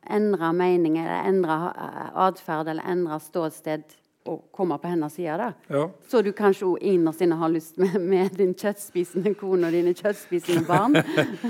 [0.09, 1.59] endre mening eller endre
[2.25, 3.85] atferd eller endre ståsted
[4.29, 5.49] å komme på hennes side.
[5.71, 5.85] Ja.
[6.11, 9.95] Så du kanskje òg innerst inne har lyst med, med din kjøttspisende kone og dine
[9.97, 10.99] kjøttspisende barn?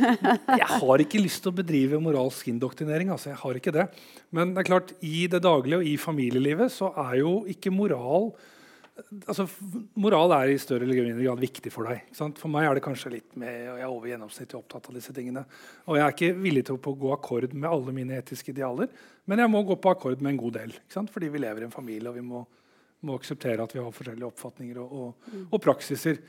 [0.62, 3.12] jeg har ikke lyst til å bedrive moralsk indoktrinering.
[3.16, 3.90] Altså, jeg har ikke det.
[4.36, 8.32] Men det er klart, i det daglige og i familielivet så er jo ikke moral
[9.28, 9.46] altså,
[10.00, 12.10] Moral er i større eller mindre grad viktig for deg.
[12.16, 15.16] For meg er det kanskje litt med, og jeg er over gjennomsnittlig opptatt av disse
[15.16, 15.46] tingene.
[15.88, 18.92] Og jeg er ikke villig til å gå akkord med alle mine etiske idealer,
[19.30, 20.76] men jeg må gå på akkord med en god del.
[20.90, 22.44] Fordi vi lever i en familie, og vi må
[23.06, 25.44] må akseptere at vi har forskjellige oppfatninger og, og, mm.
[25.50, 26.20] og praksiser.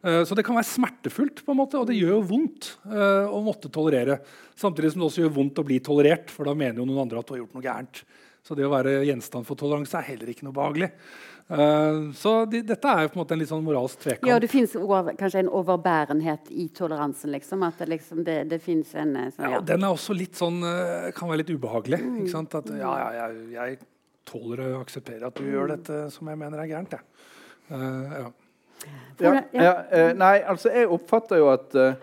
[0.00, 3.28] Uh, så det kan være smertefullt, på en måte, og det gjør jo vondt uh,
[3.28, 4.20] å måtte tolerere.
[4.58, 7.20] Samtidig som det også gjør vondt å bli tolerert, for da mener jo noen andre
[7.20, 8.04] at du har gjort noe gærent.
[8.40, 10.88] Så det å være gjenstand for toleranse er heller ikke noe behagelig.
[11.50, 14.30] Uh, så de, dette er jo på en måte en litt sånn moralsk tvekamp.
[14.30, 14.72] Ja, det fins
[15.18, 17.34] kanskje en overbærenhet i toleransen?
[17.34, 19.56] liksom, At det, liksom, det, det fins en sånn, ja.
[19.58, 19.62] ja.
[19.74, 20.62] Den er også litt sånn,
[21.12, 22.00] kan være litt ubehagelig.
[22.00, 22.20] Mm.
[22.22, 22.56] ikke sant?
[22.56, 23.80] At ja, ja, jeg, jeg
[24.30, 26.94] tåler å akseptere at du gjør dette som jeg mener er gærent.
[27.70, 28.28] Uh, ja.
[29.20, 31.98] Ja, ja, uh, nei, altså jeg oppfatter jo at uh,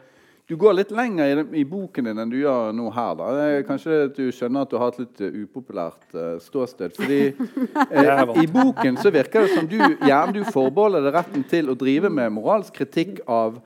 [0.48, 3.16] du går litt lenger i, i, boken din enn du gjør nå her.
[3.20, 3.32] da.
[3.68, 6.14] Kanskje at du skjønner at du har et litt upopulært
[6.46, 6.94] ståsted.
[6.96, 7.34] fordi
[8.44, 12.14] I boken så virker det som du gjerne du forbeholder deg retten til å drive
[12.14, 13.58] med moralsk kritikk av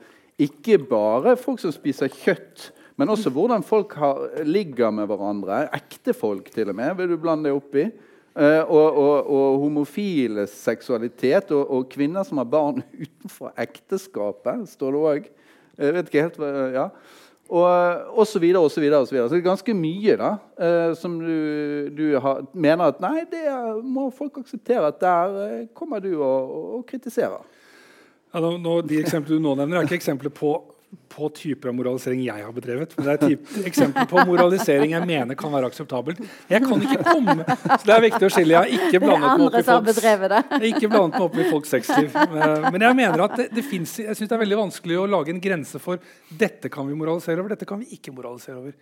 [0.42, 5.66] ikke bare folk som spiser kjøtt, men også hvordan folk har, ligger med hverandre.
[5.76, 7.86] Ekte folk, til og med, vil du blande deg opp i.
[8.32, 14.94] Uh, og, og, og, homofile seksualitet og, og, kvinner som har barn utenfor ekteskapet, står
[14.94, 15.26] det òg.
[15.82, 16.86] Jeg vet ikke helt hva ja.
[17.52, 17.66] Og,
[18.16, 19.02] og så videre og så videre.
[19.02, 19.28] Og så, videre.
[19.28, 21.36] så det er ganske mye da, uh, som du,
[21.92, 23.44] du har, mener at nei, det
[23.84, 24.88] må folk akseptere.
[24.88, 27.42] At der uh, kommer du og, kritiserer.
[28.32, 30.54] Ja, nå, de eksemplene du nå nevner, er ikke eksempler på
[31.12, 32.94] på typer av moralisering jeg har bedrevet.
[32.96, 36.20] Men det er et eksempel på moralisering jeg mener kan være akseptabelt.
[36.50, 38.56] Jeg kan ikke komme Så det er viktig å skille.
[38.56, 40.00] Jeg har ikke blandet meg opp i folks,
[40.70, 42.16] ikke blandet meg opp i folks sexliv.
[42.68, 45.34] Men jeg mener at det, det finnes, jeg synes det er veldig vanskelig å lage
[45.34, 48.76] en grense for dette kan vi moralisere over, dette kan vi ikke moralisere over.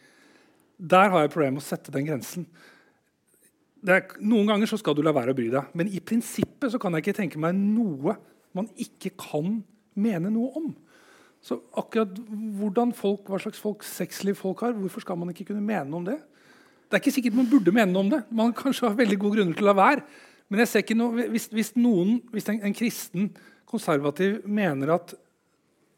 [0.81, 2.47] Der har jeg problemer med å sette den grensen.
[3.87, 6.81] Er, noen ganger så skal du la være å bry deg, men i prinsippet så
[6.81, 8.19] kan jeg ikke tenke meg noe
[8.57, 9.61] man ikke kan
[9.99, 10.71] mene noe om.
[11.41, 12.19] Så akkurat
[12.61, 16.03] hvordan folk, Hva slags folk, sexliv folk har, hvorfor skal man ikke kunne mene noe
[16.03, 16.19] om det?
[16.91, 18.21] Det er ikke sikkert man burde mene noe om det.
[18.35, 20.05] Man kanskje har veldig gode grunner til å la være.
[20.51, 23.29] Men jeg ser ikke noe, hvis, hvis, noen, hvis en, en, kristen
[23.71, 25.15] konservativ mener at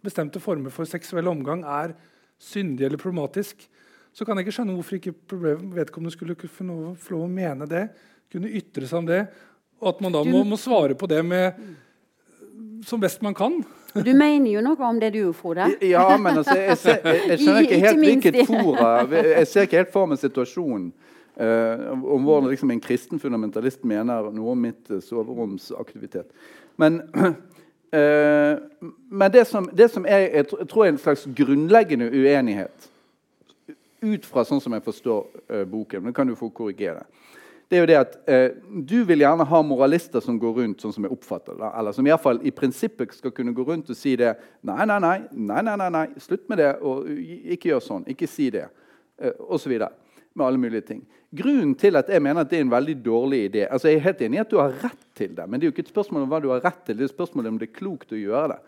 [0.05, 1.95] bestemte former for seksuell omgang er
[2.43, 3.65] syndig eller problematisk,
[4.13, 5.15] så kan jeg ikke skjønne hvorfor ikke
[5.73, 7.87] vedkommende skulle få lov å mene det,
[8.33, 9.23] kunne ytre seg om det,
[9.81, 11.57] og at man da må, må svare på det med
[12.85, 13.63] som best man kan.
[13.95, 15.69] Du mener jo noe om det du, Frode?
[15.85, 19.83] Ja, men altså, jeg, ser, jeg, jeg, skjønner ikke helt hvilket fora Jeg ser ikke
[19.83, 20.93] helt for meg situasjonen.
[21.33, 26.29] Uh, om hvordan liksom, en kristen fundamentalist mener noe om mitt uh, soveromsaktivitet.
[26.77, 27.31] Men, uh,
[29.21, 32.89] men det, som, det som er, jeg, tror er en slags grunnleggende uenighet,
[34.03, 37.23] ut fra sånn som jeg forstår boken Men det kan du få korrigere det
[37.77, 41.07] er jo det at eh, Du vil gjerne ha moralister som går rundt sånn som
[41.07, 41.71] jeg oppfatter det.
[41.79, 44.35] Eller som i, fall, i prinsippet skal kunne gå rundt og si det.
[44.69, 46.07] Nei, nei, nei, nei, nei, nei, nei.
[46.21, 46.71] slutt med det.
[46.83, 47.09] og
[47.57, 48.07] Ikke gjør sånn.
[48.13, 48.69] Ikke si det.
[49.23, 49.93] Eh, videre.
[50.35, 51.03] Med alle mulige ting.
[51.33, 54.07] Grunnen til at jeg mener at det er en veldig dårlig idé altså Jeg er
[54.07, 55.93] helt enig i at du har rett til det, men det er jo ikke et
[55.93, 56.97] spørsmål om hva du har rett til.
[56.97, 58.59] det er et spørsmål om det er klokt å gjøre det.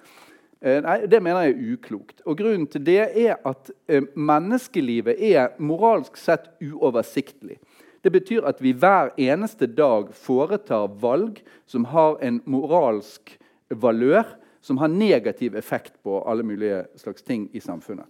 [0.64, 2.22] Eh, nei, Det mener jeg er uklokt.
[2.24, 7.58] Og Grunnen til det er at eh, menneskelivet er moralsk sett uoversiktlig.
[8.04, 13.32] Det betyr at vi hver eneste dag foretar valg som har en moralsk
[13.72, 14.26] valør,
[14.60, 18.04] som har negativ effekt på alle mulige slags ting i samfunnet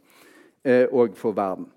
[0.66, 1.68] eh, og for verden.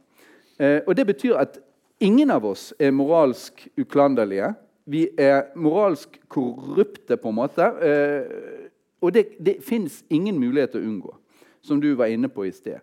[0.58, 1.60] Eh, og Det betyr at
[1.99, 4.53] ingen av oss er moralsk uklanderlige.
[4.86, 7.69] Vi er moralsk korrupte, på en måte.
[7.86, 8.69] Eh,
[9.01, 11.15] og det, det fins ingen mulighet til å unngå,
[11.62, 12.82] som du var inne på i sted.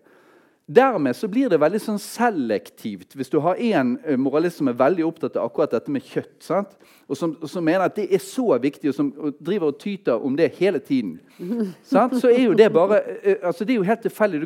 [0.65, 4.77] Dermed så blir det veldig sånn selektivt hvis du har en eh, moralist som er
[4.79, 6.73] veldig opptatt av akkurat dette med kjøtt, sant?
[7.05, 10.25] og som, som, mener at det er så viktig, og som og driver og tyter
[10.25, 11.19] om det hele tiden,
[11.93, 12.17] sant?
[12.17, 14.41] så er jo det bare eh, altså det er jo helt tilfeldig.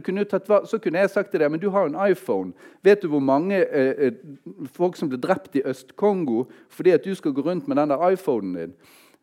[0.68, 2.52] Så kunne jeg sagt til deg men du har en iPhone.
[2.84, 7.16] Vet du hvor mange eh, eh folk som ble drept i Øst-Kongo fordi at du
[7.16, 8.74] skal gå rundt med den der iPhonen din?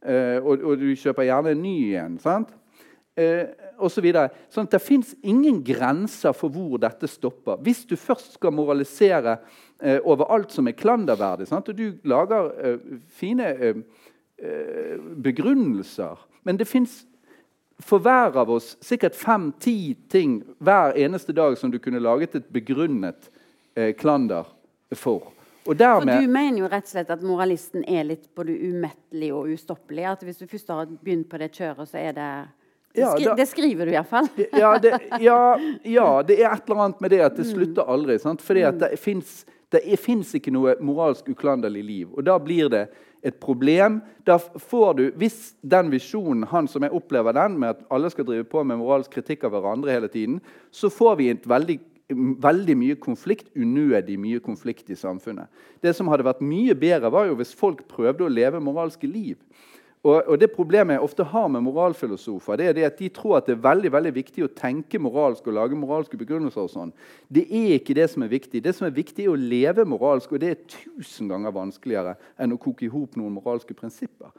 [0.01, 2.19] Eh, og, og, du kjøper gjerne en ny en.
[2.19, 2.57] sant?
[3.17, 3.47] Eh,
[3.81, 7.57] så Så sånn at det fins ingen grenser for hvor dette stopper.
[7.63, 9.39] Hvis du først skal moralisere
[9.81, 11.69] eh, over alt som er klanderverdig, sant?
[11.69, 13.85] og du lager eh, fine
[15.17, 17.07] begrunnelser Men det fins
[17.81, 22.53] for hver av oss sikkert fem-ti ting hver eneste dag som du kunne laget et
[22.53, 23.31] begrunnet
[23.97, 24.45] klander
[24.93, 25.33] for.
[25.75, 29.51] Dermed, for Du mener jo rett og slett at moralisten er litt både umettelig og
[29.51, 30.05] ustoppelig?
[30.05, 32.31] At Hvis du først har begynt på det kjøret, så er det
[32.97, 34.29] ja, det, det skriver du iallfall.
[34.53, 35.41] ja, det, ja,
[35.83, 37.53] ja, det er et eller annet med det at det mm.
[37.53, 38.19] slutter aldri.
[38.23, 38.45] Sant?
[38.45, 42.15] Fordi at det fins ikke noe moralsk uklanderlig liv.
[42.15, 42.87] Og da blir det
[43.27, 44.01] et problem.
[44.27, 48.29] Da får du, Hvis den visjonen, han som jeg opplever den, med at alle skal
[48.29, 51.81] drive på med moralsk kritikk av hverandre hele tiden, så får vi et veldig
[52.15, 55.51] veldig mye konflikt, unødig mye konflikt i samfunnet.
[55.83, 59.35] Det som hadde vært mye bedre, var jo hvis folk prøvde å leve moralske liv.
[60.07, 63.39] Og, og, Det problemet jeg ofte har med moralfilosofer, det er det at de tror
[63.39, 66.63] at det er veldig veldig viktig å tenke moralsk og lage moralske begrunnelser.
[66.63, 66.93] og sånn.
[67.27, 68.63] Det er ikke det som er viktig.
[68.63, 70.33] Det som er viktig, er å leve moralsk.
[70.33, 74.31] Og det er tusen ganger vanskeligere enn å koke i hop noen moralske prinsipper.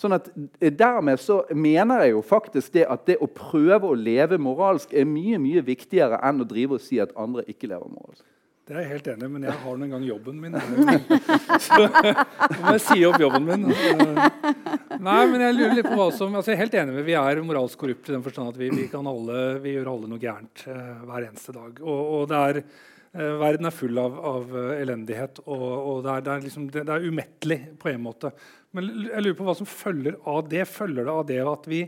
[0.00, 3.98] Sånn at eh, Dermed så mener jeg jo faktisk det at det å prøve å
[3.98, 7.92] leve moralsk er mye mye viktigere enn å drive og si at andre ikke lever
[7.92, 8.24] moralsk.
[8.68, 10.56] Det er jeg helt enig i, men jeg har nå engang jobben min.
[11.64, 13.64] Så må jeg si opp jobben min.
[15.00, 17.16] Nei, men Jeg lurer litt på hva som, altså jeg er helt enig med Vi
[17.18, 20.64] er moralsk korrupte i den forstand at vi, vi, alle, vi, gjør alle noe gærent
[20.68, 21.80] uh, hver eneste dag.
[21.82, 22.60] Og, og er,
[23.16, 26.68] uh, Verden er full av, av uh, elendighet, og, og det, er, det, er liksom,
[26.70, 28.34] det, det, er, umettelig på en måte.
[28.76, 30.62] Men jeg lurer på hva som følger av det.
[30.70, 31.82] Følger det av det at vi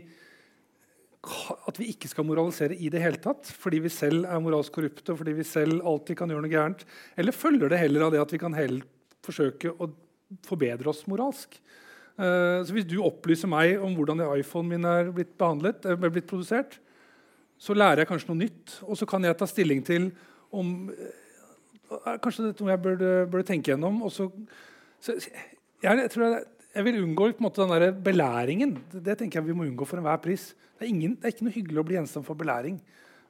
[1.23, 5.13] at vi ikke skal moralisere i det hele tatt fordi vi selv er moralsk korrupte
[5.13, 6.83] og fordi vi selv alltid kan gjøre noe gærent?
[7.15, 8.83] Eller følger det heller av det at vi kan heller
[9.23, 9.87] forsøke å
[10.43, 11.55] forbedre oss moralsk?
[12.13, 16.27] Uh, så Hvis du opplyser meg om hvordan iPhonen min er blitt, behandlet, er blitt
[16.29, 16.77] produsert,
[17.57, 20.11] så lærer jeg kanskje noe nytt, og så kan jeg ta stilling til
[20.53, 21.19] om uh,
[22.23, 23.99] Kanskje dette er noe jeg burde, burde tenke gjennom.
[24.09, 24.25] Så,
[25.03, 25.43] så jeg,
[25.83, 28.77] jeg, tror jeg, jeg vil unngå måte, den der belæringen.
[28.91, 30.51] Det tenker jeg vi må unngå for enhver pris.
[30.73, 32.79] Det er, ingen, det er, ikke noe hyggelig å bli gjenstand for belæring.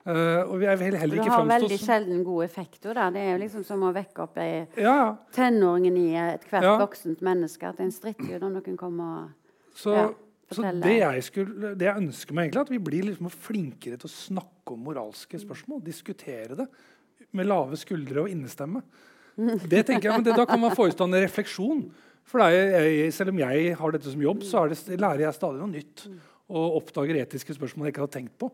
[0.03, 2.81] Uh, og vi er heller, heller ikke Det har veldig sjelden god effekt.
[2.83, 3.07] Da.
[3.11, 4.97] Det er jo liksom som å vekke opp ei ja.
[5.35, 6.73] tenåringen i ethvert ja.
[6.81, 7.71] voksent menneske.
[7.71, 10.09] At en stritter jo når noen kommer og Så, ja,
[10.53, 14.11] så det, jeg skulle, det, jeg ønsker meg egentlig at vi blir liksom flinkere til
[14.11, 15.81] å snakke om moralske spørsmål.
[15.87, 16.67] Diskutere det
[17.33, 18.83] med lave skuldre og innestemme.
[19.71, 21.87] Det tenker jeg, men det, Da kan man forestå en refleksjon.
[22.29, 25.71] For jeg, selv om jeg har dette som jobb, så det, lærer jeg stadig noe
[25.71, 26.05] nytt.
[26.53, 28.49] Og oppdager etiske spørsmål jeg ikke har tenkt på.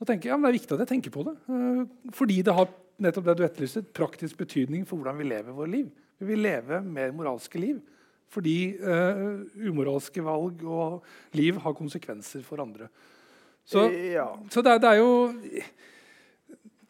[0.00, 1.34] Da tenker jeg, ja, Det er viktig at jeg tenker på det.
[1.48, 2.70] Uh, fordi det har
[3.04, 5.88] nettopp det du etterlyser, praktisk betydning for hvordan vi lever vårt liv.
[6.20, 7.80] Vi vil leve mer moralske liv.
[8.34, 11.04] Fordi uh, umoralske valg og
[11.38, 12.88] liv har konsekvenser for andre.
[13.64, 14.26] Så, ja.
[14.52, 15.12] så det, det, er jo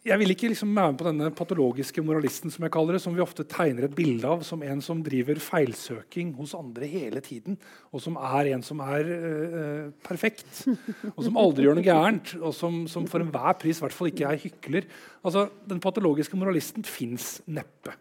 [0.04, 3.14] jeg vil ikke liksom være med på denne patologiske moralisten som jeg kaller det, som
[3.16, 7.56] vi ofte tegner et bilde av som en som driver feilsøking hos andre hele tiden,
[7.88, 10.66] og som er en som er uh, perfekt,
[11.14, 14.12] og som aldri gjør noe gærent, og som, som for enhver pris i hvert fall
[14.12, 14.90] ikke er hykler.
[15.24, 17.96] Altså, Den patologiske moralisten fins neppe.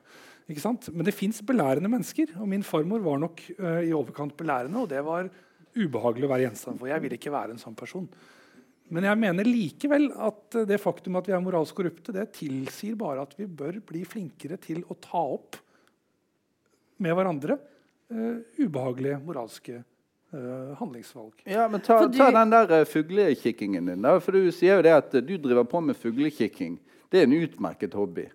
[0.52, 0.92] Ikke sant?
[0.92, 4.92] Men det fins belærende mennesker, og min farmor var nok uh, i overkant belærende, og
[4.92, 5.32] det var
[5.72, 6.92] ubehagelig å være gjenstand for.
[6.92, 8.12] Jeg vil ikke være en sånn person.
[8.94, 13.24] Men jeg mener likevel at det faktum at vi er moralsk korrupte, det tilsier bare
[13.26, 15.58] at vi bør bli flinkere til å ta opp
[17.02, 21.42] med hverandre uh, ubehagelige moralske uh, handlingsvalg.
[21.50, 24.06] Ja, men Ta, ta den der uh, fuglekikkingen din.
[24.06, 26.78] Da, for Du sier jo det at du driver på med fuglekikking.
[27.10, 28.28] Det er en utmerket hobby.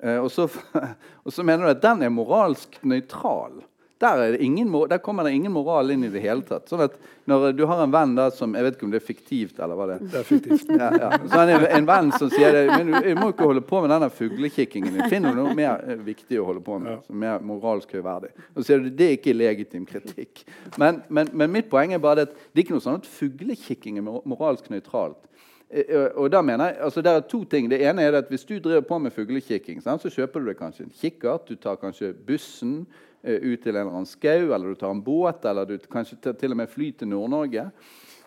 [0.00, 0.48] og, så,
[1.24, 3.60] og så mener du at den er moralsk nøytral.
[4.00, 6.70] Der, der, kommer det ingen moral inn i det hele tatt.
[6.70, 6.94] Sånn at
[7.28, 9.76] Når du har en venn da som Jeg vet ikke om det er fiktivt, eller
[9.76, 10.06] hva det er.
[10.14, 10.70] Det er fiktivt.
[10.80, 11.10] Ja, ja.
[11.28, 14.08] Så en, en venn som sier det, men du, må ikke holde på med denne
[14.14, 14.96] fuglekikkingen.
[14.96, 17.02] Du finner noe mer eh, viktig å holde på med.
[17.04, 18.32] som er moralsk høyverdig.
[18.54, 20.46] Og så sier du det er ikke legitim kritikk.
[20.80, 24.00] Men, men, men mitt poeng er bare at det er ikke noe sånn at fuglekikking
[24.00, 25.20] er moralsk nøytralt.
[25.68, 27.68] Eh, eh, og da mener jeg, altså Det er to ting.
[27.70, 30.88] Det ene er at Hvis du driver på med fuglekikking, så kjøper du deg kanskje
[30.88, 31.48] en kikkert.
[31.48, 32.86] Du tar kanskje bussen.
[33.22, 36.16] Eh, ut til en eller annen skau, eller du tar en båt, eller du kanskje
[36.32, 37.66] til og med fly til Nord-Norge.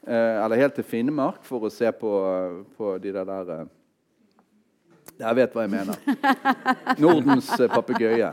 [0.06, 2.12] Eh, eller helt til Finnmark for å se på,
[2.78, 3.72] på de der, der eh,
[5.24, 5.98] Jeg vet hva jeg mener.
[7.02, 8.30] Nordens papegøye.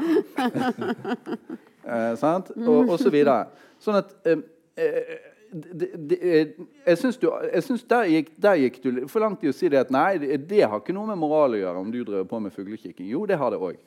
[1.87, 2.53] eh, sant?
[2.59, 3.47] Og, og, så videre.
[3.81, 4.45] Sånn at eh,
[5.51, 6.19] de, det,
[6.85, 9.73] jeg syns, du, jeg syns der, gikk, der, gikk, du for langt i å si
[9.73, 12.29] det at nei, det, det har ikke noe med moral å gjøre om du driver
[12.29, 13.09] på med fuglekikking.
[13.09, 13.81] Jo, det har det òg.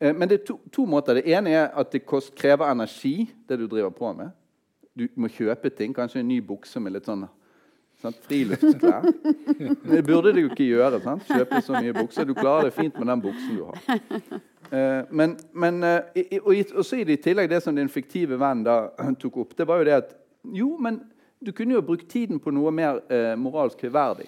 [0.00, 1.18] Eh, men det er to, to, måter.
[1.18, 4.30] Det ene er at det kost, krever energi, det du driver på med.
[4.98, 5.94] Du må kjøpe ting.
[5.94, 7.26] Kanskje en ny bukse med litt sånn
[7.98, 9.06] sant, friluftsklær.
[9.58, 11.02] Det burde du ikke gjøre.
[11.02, 11.26] Sant?
[11.26, 12.26] Kjøpe så mye bukser.
[12.28, 13.82] Du klarer det fint med den buksen du har.
[14.68, 19.38] Eh, men, men eh, og så i tillegg det som din fiktive venn da tok
[19.40, 20.10] opp, det var jo det at
[20.54, 20.98] jo, men
[21.40, 22.98] du kunne jo brukt tiden på noe mer
[23.40, 24.26] moralsk høyverdig.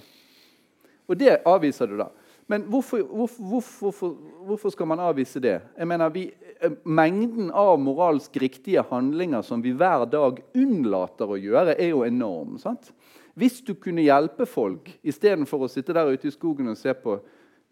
[1.11, 2.09] Og det avviser du da.
[2.51, 3.43] Men hvorfor, hvorfor,
[3.79, 4.15] hvorfor,
[4.47, 5.61] hvorfor, skal man avvise det?
[5.79, 6.25] Jeg mener, vi,
[6.61, 12.03] eh, Mengden av moralsk riktige handlinger som vi hver dag unnlater å gjøre, er jo
[12.03, 12.59] enorm.
[12.59, 12.91] sant?
[13.39, 17.21] Hvis du kunne hjelpe folk istedenfor å sitte der ute i skogen og se på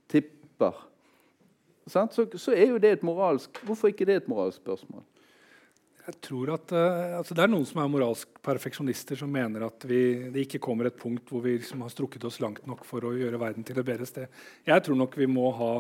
[0.07, 0.79] tipper,
[1.89, 5.03] så, så, er jo det et moralsk Hvorfor ikke det et moralsk spørsmål?
[6.09, 9.85] Jeg tror at uh, altså Det er noen som er moralsk perfeksjonister, som mener at
[9.85, 13.05] vi, det ikke kommer et punkt hvor vi liksom har strukket oss langt nok for
[13.05, 14.39] å gjøre verden til et bedre sted.
[14.65, 15.73] Jeg tror nok vi må ha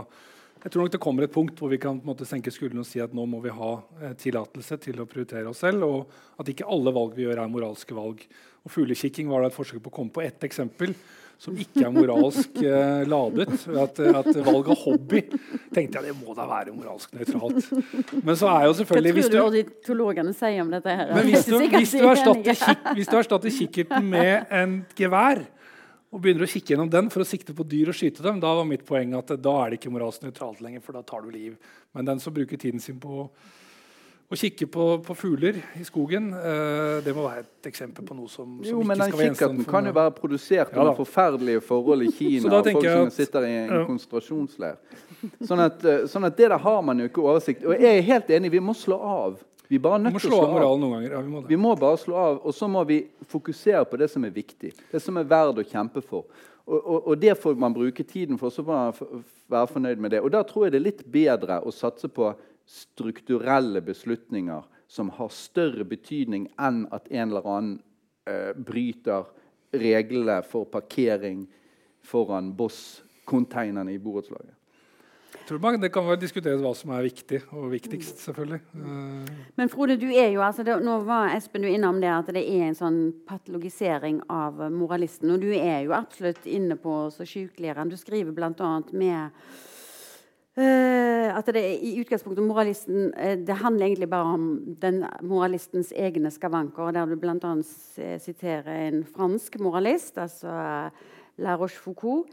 [0.58, 3.00] jeg tror nok det kommer et punkt hvor vi kan måte, senke skuldrene og si
[3.00, 3.70] at nå må vi ha
[4.02, 7.52] eh, tillatelse til å prioritere oss selv, og at ikke alle valg vi gjør, er
[7.52, 8.24] moralske valg.
[8.66, 10.96] Og Fuglekikking var da et forsøk på å komme på ett eksempel
[11.38, 13.52] som ikke er moralsk eh, ladet.
[13.70, 15.22] At, at, valg av hobby
[15.74, 17.68] tenkte jeg det må da være moralsk nøytralt.
[18.26, 20.96] Men så er jo selvfølgelig Hva tror du teologene sier om dette?
[20.98, 21.12] her?
[21.14, 25.44] Men hvis du, hvis du, erstatter, kik, hvis du erstatter kikkerten med en gevær
[26.08, 28.54] og begynner å kikke gjennom den for å sikte på dyr og skyte dem, da
[28.58, 31.30] var mitt poeng at da er det ikke moralsk nøytralt lenger, for da tar du
[31.30, 31.54] liv.
[31.94, 33.28] Men den som bruker tiden sin på
[34.28, 38.28] å kikke på, på, fugler i skogen uh, det må være et eksempel på noe
[38.28, 42.04] som, som jo, ikke men den kikkerten kan jo være produsert under ja, forferdelige forhold
[42.04, 42.50] i Kina.
[42.58, 43.82] og folk som sitter i en ja.
[43.88, 44.76] konsentrasjonsleir.
[45.48, 48.04] Sånn at, uh, sånn at, det der har man jo ikke oversikt Og jeg er
[48.06, 49.40] helt enig, vi må slå av.
[49.68, 51.16] Vi, nødt må slå av moralen noen ganger.
[51.16, 54.10] Ja, vi, må vi må bare slå av, og så må vi fokusere på det
[54.12, 54.74] som er viktig.
[54.92, 56.28] Det som er verdt å kjempe for.
[56.68, 60.12] Og, og, og, det får man bruke tiden for, så må man være fornøyd med
[60.12, 60.22] det.
[60.24, 62.34] Og da tror jeg det er litt bedre å satse på
[62.68, 67.74] strukturelle beslutninger som har større betydning enn at en eller annen
[68.28, 69.28] eh, bryter
[69.72, 71.46] reglene for parkering
[72.04, 74.54] foran Boss-containerne i borettslaget.
[75.48, 78.60] Tror man, Det kan vel diskuteres hva som er viktig og viktigst, selvfølgelig.
[78.74, 82.28] Uh, Men Frode, du er jo, altså det, nå var Espen du innom det at
[82.36, 82.98] det er en sånn
[83.28, 85.32] patologisering av moralisten.
[85.32, 87.88] Og du er jo absolutt inne på så sykeligere.
[87.88, 88.72] Du skriver bl.a.
[88.92, 89.40] med
[90.58, 94.48] Uh, at det i utgangspunktet moralisten uh, det handler egentlig bare om
[94.82, 96.90] den moralistens egne skavanker.
[96.96, 97.52] Der du bl.a.
[98.18, 100.50] siterer en fransk moralist, altså
[101.38, 102.26] La Rochefoucauld.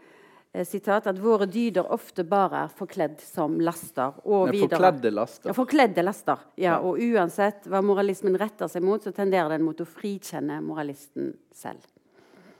[0.63, 4.13] Sitat, at våre dyder ofte bare er forkledd som laster.
[4.23, 5.49] Og Nei, forkledde laster.
[5.49, 6.45] Ja, forkledde laster.
[6.55, 6.77] Ja, ja.
[6.79, 11.83] Og uansett hva moralismen retter seg mot, så tenderer den mot å frikjenne moralisten selv.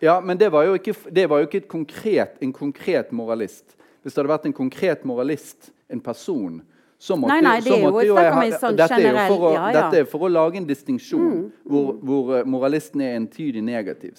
[0.03, 0.93] Ja, men det var jo ikke,
[1.31, 3.77] var jo ikke konkret, en konkret moralist.
[4.05, 6.59] Hvis det hadde vært en konkret moralist, en person
[6.97, 9.49] så måtte, nei, nei, det er jo, jo jeg, sånn dette, er jo for å,
[9.51, 9.71] ja, ja.
[9.75, 11.41] dette er for å lage en distinksjon mm.
[11.67, 14.15] Hvor, hvor, eh, moralisten er entydig negativ.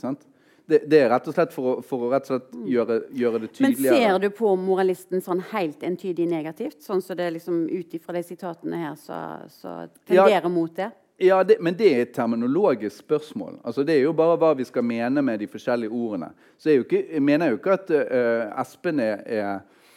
[0.67, 2.67] Det, det, er rett og slett for å, for å slett mm.
[2.75, 3.95] gjøre, gjøre, det tydeligere.
[3.95, 6.83] Men ser du på moralisten sånn helt entydig negativt?
[6.83, 9.21] Sånn som så det liksom ut ifra de sitatene her så,
[9.55, 10.91] så tenderer ja, mot det?
[11.19, 13.59] Ja, det, Men det er et terminologisk spørsmål.
[13.65, 16.29] Altså, det er jo bare hva vi skal mene med de forskjellige ordene.
[16.59, 19.23] Så jeg, ikke, jeg mener jo ikke at uh, Espen er,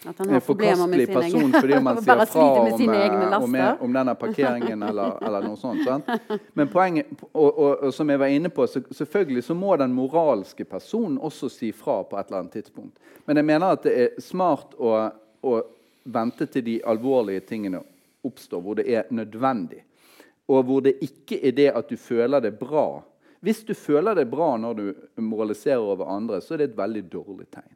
[0.08, 5.18] at med sin person fordi man sier fra om, eh, om, om, denne parkeringen eller,
[5.28, 5.84] eller noe sånt.
[5.84, 6.08] Sant?
[6.56, 9.92] Men poenget, og, og, og, som jeg var inne på, så, selvfølgelig så må den
[9.94, 12.96] moralske personen også si fra på et eller annet tidspunkt.
[13.28, 14.96] Men jeg mener at det er smart å,
[15.44, 15.60] å
[16.04, 17.84] vente til de alvorlige tingene
[18.24, 19.84] oppstår, hvor det er nødvendig.
[20.50, 23.04] Og hvor det ikke er det at du føler det bra.
[23.46, 24.88] Hvis du føler det bra når du
[25.22, 27.76] moraliserer over andre, så er det et veldig dårlig tegn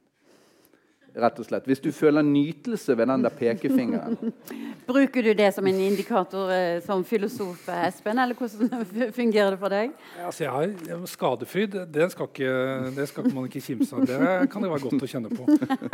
[1.13, 1.67] rett og slett.
[1.69, 4.33] Hvis du føler nytelse ved den der pekefingeren.
[4.89, 8.85] Bruker du det som en indikator eh, som filosof, Espen, eller hvordan
[9.19, 9.93] fungerer det for deg?
[10.25, 12.55] Altså, jeg har Skadefryd det skal, ikke,
[12.97, 14.07] det skal man ikke kimse av.
[14.09, 15.47] Det kan det være godt å kjenne på.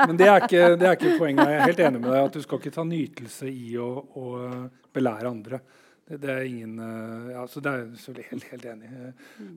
[0.05, 1.51] Men det er ikke, det er ikke poenget.
[1.51, 4.25] Jeg er helt enig med deg at du skal ikke ta nytelse i å, å
[4.95, 5.61] belære andre.
[6.09, 7.83] Det, det, er ingen uh, ja, så det er
[8.17, 9.09] jeg helt, helt enig i.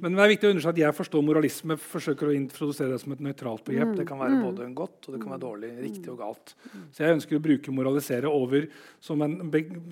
[0.03, 1.76] Men det er viktig å understreke at jeg forstår moralisme.
[1.80, 3.94] forsøker å introdusere det som et nøytralt begrep.
[3.94, 3.96] Mm.
[4.03, 4.42] Det kan være mm.
[4.44, 6.55] både godt og det kan være dårlig, riktig og galt.
[6.92, 8.68] Så jeg ønsker å bruke 'moralisere' over
[9.00, 9.38] som en,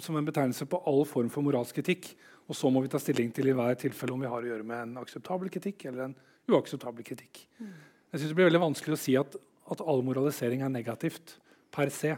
[0.04, 2.12] som en betegnelse på all form for moralsk kritikk.
[2.50, 4.66] Og så må vi ta stilling til i hver tilfelle om vi har å gjøre
[4.66, 6.16] med en akseptabel kritikk eller en
[6.50, 7.46] uakseptabel kritikk.
[8.10, 9.36] Jeg synes Det blir veldig vanskelig å si at,
[9.70, 11.38] at all moralisering er negativt
[11.72, 12.16] per se.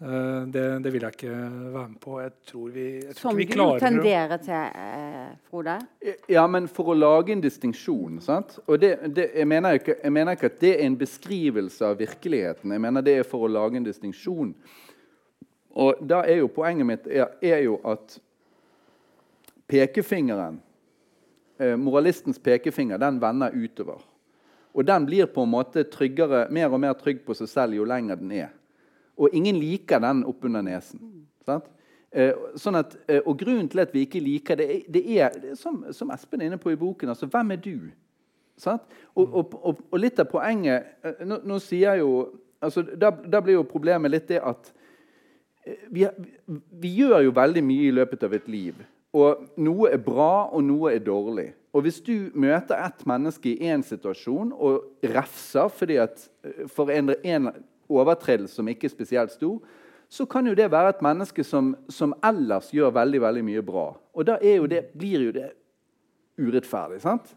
[0.00, 1.34] Uh, det, det, vil jeg ikke
[1.72, 2.16] være med på.
[2.20, 5.76] Jeg tror vi, jeg tror Som vi du tenderer til, eh, Frode?
[6.28, 8.56] Ja, men for å lage en distinksjon sant?
[8.66, 12.02] Og det, det, jeg, mener ikke, jeg, mener ikke, at det er en beskrivelse av
[12.02, 12.74] virkeligheten.
[12.74, 14.50] Jeg mener det er for å lage en distinksjon.
[15.78, 18.18] Og da er jo poenget mitt er, er jo at
[19.70, 20.58] pekefingeren,
[21.58, 24.02] eh, moralistens pekefinger, den vender utover.
[24.74, 27.86] Og den blir på en måte tryggere, mer og mer trygg på seg selv jo
[27.86, 28.52] lenger den er.
[29.16, 31.02] Og ingen liker den oppunder nesen.
[31.46, 31.68] Sant?
[32.14, 35.48] Eh, sånn at, eh, og Grunnen til at vi ikke liker det, det er, det
[35.50, 37.88] er som, som, Espen er inne på i boken altså, Hvem er du?
[38.70, 38.78] Og,
[39.18, 42.12] og, og, og, litt av poenget eh, Nå, nå sier jo
[42.62, 44.70] altså, da, da, blir jo problemet litt det at
[45.90, 46.06] vi,
[46.54, 48.82] vi, gjør jo veldig mye i løpet av et liv.
[49.16, 51.46] Og noe er bra, og noe er dårlig.
[51.72, 56.26] Og hvis du møter et menneske i én situasjon og refser fordi at
[56.68, 57.48] for en, en
[57.88, 59.58] overtredelse som ikke er spesielt stor,
[60.08, 63.86] så kan jo det være et menneske som, som ellers gjør veldig veldig mye bra.
[64.14, 65.48] Og da jo det, blir jo det
[66.38, 67.00] urettferdig.
[67.02, 67.34] sant?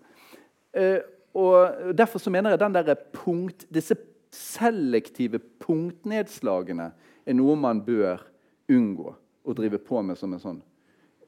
[0.74, 1.00] Eh,
[1.38, 3.96] og Derfor så mener jeg den der punkt, disse
[4.34, 6.92] selektive punktnedslagene
[7.26, 8.22] er noe man bør
[8.70, 9.14] unngå
[9.48, 10.60] å drive på med som en sånn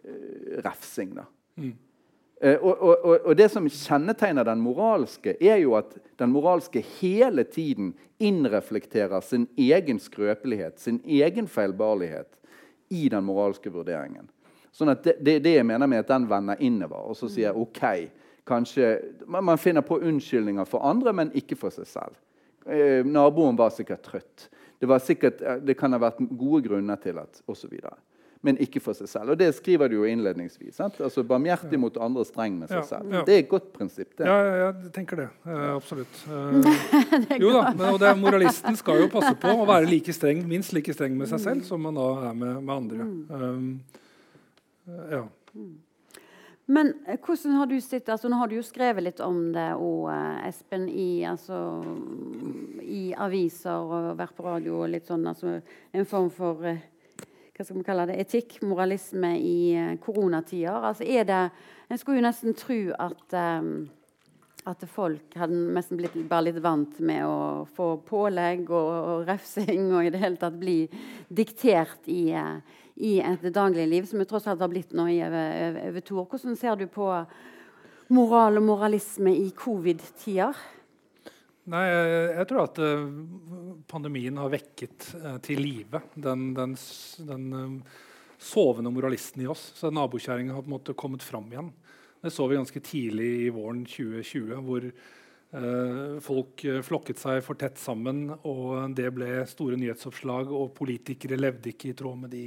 [0.04, 1.16] eh, refsing.
[1.16, 1.26] da.
[1.60, 1.76] Mm.
[2.40, 7.44] Eh, og, og, og, Det som kjennetegner den moralske, er jo at den moralske hele
[7.44, 12.32] tiden innreflekterer sin egen skrøpelighet, sin egen feilbarlighet,
[12.90, 14.30] i den moralske vurderingen.
[14.74, 17.58] Sånn at det, det, det jeg mener med at den vender innover, og så sier
[17.58, 17.84] OK
[18.50, 22.16] kanskje, Man finner på unnskyldninger for andre, men ikke for seg selv.
[22.66, 24.48] Eh, naboen var sikkert trøtt.
[24.80, 27.76] Det, var sikkert, eh, det kan ha vært gode grunner til at osv
[28.42, 29.34] men ikke for seg selv.
[29.34, 30.78] Og Det skriver du jo innledningsvis.
[30.78, 31.00] Sant?
[31.04, 33.10] Altså Barmhjertig mot andre, streng med seg selv.
[33.12, 33.24] Ja, ja.
[33.28, 34.14] Det er et godt prinsipp.
[34.18, 34.30] det.
[34.30, 35.28] Ja, jeg tenker det.
[35.44, 36.22] Eh, absolutt.
[36.30, 36.70] Eh,
[37.44, 40.74] jo da, men, og det, Moralisten skal jo passe på å være like streng, minst
[40.76, 43.12] like streng med seg selv som man da er med, med andre.
[43.30, 43.70] Um,
[44.88, 45.24] uh, ja.
[46.70, 46.94] Men
[47.26, 50.06] hvordan har du sett, altså Nå har du jo skrevet litt om det, og,
[50.46, 51.58] Espen, i, altså,
[52.86, 55.26] i aviser og vært på radio og litt sånn.
[55.28, 55.58] altså
[55.92, 56.70] En form for
[57.60, 60.78] hva skal vi kalle det, etikk, moralisme i uh, koronatider.
[60.80, 61.40] Altså er det,
[61.92, 63.90] En skulle jo nesten tro at um,
[64.70, 69.88] at folk hadde nesten blitt bare litt vant med å få pålegg og, og refsing
[69.88, 70.84] og i det hele tatt bli
[71.28, 72.60] diktert i, uh,
[72.96, 76.28] i et dagligliv, som jo tross alt har blitt nå i over, over to år.
[76.32, 77.12] Hvordan ser du på
[78.16, 80.56] moral og moralisme i covid-tider?
[81.70, 83.04] Nei, jeg, jeg, tror at uh,
[83.90, 86.74] pandemien har vekket uh, til live den, den,
[87.30, 88.00] den uh,
[88.40, 89.72] sovende moralisten i oss.
[89.76, 91.72] Så nabokjerringa har på en måte kommet fram igjen.
[92.22, 97.60] Det så vi ganske tidlig i våren 2020, hvor eh, folk eh, flokket seg for
[97.60, 98.26] tett sammen.
[98.44, 102.46] og Det ble store nyhetsoppslag, og politikere levde ikke i tråd med de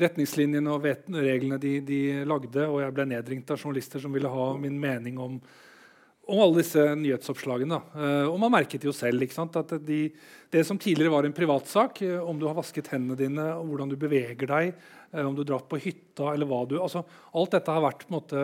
[0.00, 2.64] retningslinjene og reglene de, de lagde.
[2.64, 5.40] Og jeg ble nedringt av journalister som ville ha min mening om
[6.26, 7.76] om alle disse nyhetsoppslagene.
[7.76, 8.06] Da.
[8.26, 10.00] og man merket jo selv at de,
[10.50, 13.96] det som tidligere var en privatsak, uh, om du har vasket hendene dine, hvordan du
[13.98, 14.72] beveger deg,
[15.12, 17.02] uh, om du drar på hytta eller hva du altså,
[17.36, 18.40] Alt dette har vært måte,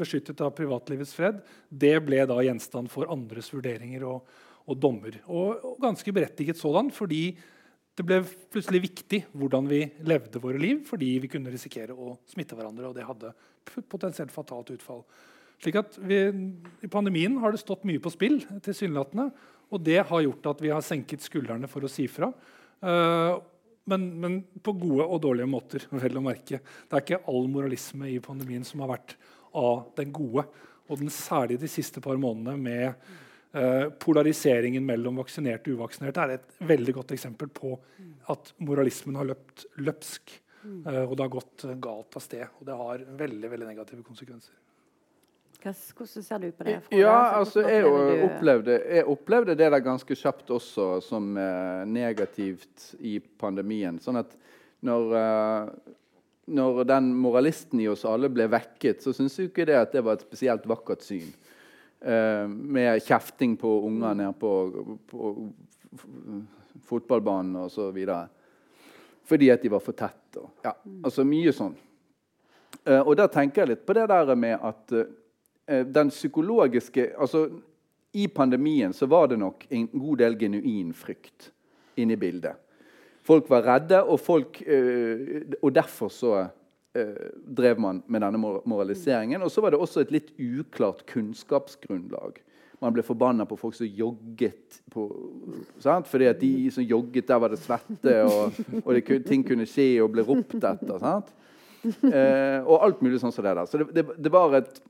[0.00, 1.42] beskyttet av privatlivets fred.
[1.68, 4.28] Det ble da gjenstand for andres vurderinger og,
[4.66, 5.20] og dommer.
[5.26, 7.24] Og, og, ganske berettiget sådan, fordi
[7.98, 12.56] det ble plutselig viktig hvordan vi levde våre liv, fordi vi kunne risikere å smitte
[12.56, 13.34] hverandre, og det hadde
[13.90, 15.04] potensielt fatalt utfall.
[15.60, 16.22] Slik at vi,
[16.80, 19.28] I pandemien har det stått mye på spill, tilsynelatende.
[19.70, 22.30] Og det har gjort at vi har senket skuldrene for å si fra.
[22.80, 23.36] Uh,
[23.90, 25.84] men, men, på gode og dårlige måter.
[26.02, 26.62] vel å merke.
[26.62, 29.16] Det er ikke all moralisme i pandemien som har vært
[29.56, 30.46] av den gode.
[30.90, 32.88] Og den særlig de siste par månedene med
[33.54, 37.76] uh, polariseringen mellom vaksinerte og uvaksinerte er et veldig godt eksempel på
[38.32, 40.40] at moralismen har løpt løpsk.
[40.64, 42.48] Uh, og det har gått galt av sted.
[42.58, 44.56] Og det har veldig, veldig negative konsekvenser.
[45.60, 46.78] Hvordan ser du på det?
[46.96, 47.84] Ja, altså, jeg,
[48.24, 53.98] opplevde, jeg, opplevde, det der ganske kjapt også som eh, negativt i pandemien.
[54.00, 54.32] Sånn at
[54.86, 55.92] når, eh,
[56.56, 60.04] når, den moralisten i oss alle ble vekket, så syns jeg ikke det at det
[60.06, 61.28] var et spesielt vakkert syn.
[62.00, 64.56] Eh, med kjefting på unger nede på,
[65.12, 65.34] på
[66.88, 68.00] fotballbanen osv.
[69.28, 70.40] Fordi at de var for tett.
[70.64, 70.72] Ja,
[71.04, 71.76] altså mye sånn.
[72.86, 75.06] Uh, og da tenker jeg litt på det der med at uh, Eh,
[75.70, 77.44] den psykologiske altså,
[78.12, 81.52] I pandemien så var det nok en god del genuin frykt
[82.00, 82.58] inne i bildet.
[83.22, 86.46] Folk var redde, og, folk, øh, og derfor så
[86.94, 89.42] øh, drev man med denne moraliseringen.
[89.42, 92.40] Og så var det også et litt uklart kunnskapsgrunnlag.
[92.80, 94.80] Man ble forbanna på folk som jogget.
[94.90, 95.04] På,
[95.80, 98.52] Fordi at de som jogget, der var det svette, og,
[98.84, 101.22] og det, ting kunne skje og ble ropt etter.
[101.80, 103.68] Eh, og alt mulig sånn som det der.
[103.68, 104.80] Så det, det, det var et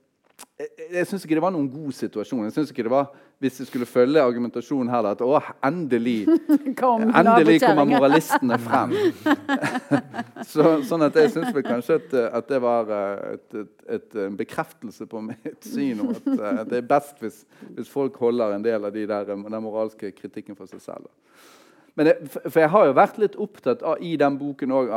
[0.61, 2.43] jeg, jeg syns ikke det var noen god situasjon.
[2.49, 3.11] Jeg synes ikke det var,
[3.41, 6.27] Hvis jeg skulle følge argumentasjonen her, at å, endelig
[6.81, 8.93] Kom, endelig kommer moralistene frem.
[10.51, 14.37] Så, sånn at jeg syns kanskje at, at, det var eh, et, et, et, en
[14.37, 17.43] bekreftelse på mitt syn om at at det er best hvis,
[17.77, 21.09] hvis, folk holder en del av de der, den moralske kritikken for seg selv.
[21.97, 22.17] Men det,
[22.47, 24.93] for jeg har jo vært litt opptatt av i den boken òg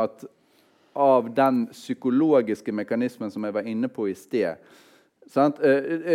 [0.94, 4.54] av den psykologiske mekanismen som jeg var inne på i sted?
[4.54, 4.83] Eh, eh,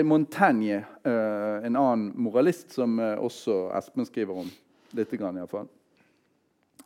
[0.05, 4.49] Montaigne, eh, en annen moralist som også Espen skriver om,
[4.93, 5.70] litt, iallfall.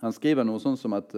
[0.01, 1.15] Han skriver noe sånn som at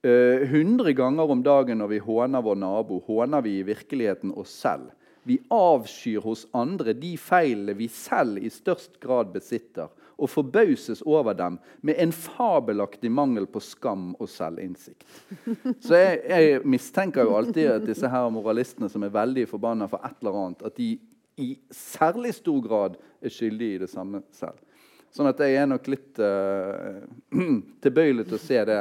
[0.00, 4.94] hundre ganger om dagen når vi håner vår nabo, håner vi i virkeligheten oss selv.
[5.28, 9.90] Vi avskyr hos andre de feilene vi selv i størst grad besitter,
[10.20, 15.06] og forbauses over dem med en fabelaktig mangel på skam og selvinnsikt.
[15.80, 20.04] Så jeg, jeg, mistenker jo alltid at disse her moralistene som er veldig forbanna for
[20.04, 20.90] et eller annet, at de
[21.40, 24.60] i særlig stor grad er skyldige i det samme selv.
[25.10, 27.00] Sånn at jeg er nok litt uh,
[27.84, 28.80] tilbøyelig til å se det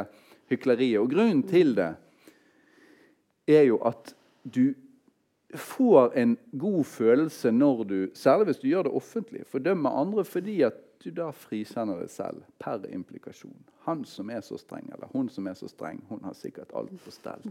[0.52, 1.00] hykleriet.
[1.02, 1.94] Og grunnen til det
[3.50, 4.14] er jo at
[4.44, 4.76] du
[5.56, 10.60] får en god følelse når du, særlig hvis du gjør det offentlig, fordømmer andre fordi
[10.68, 13.56] at du da frikjenner deg selv per implikasjon.
[13.86, 16.92] Han som er så streng, eller hun som er så streng, hun har sikkert alt
[17.04, 17.46] på stell.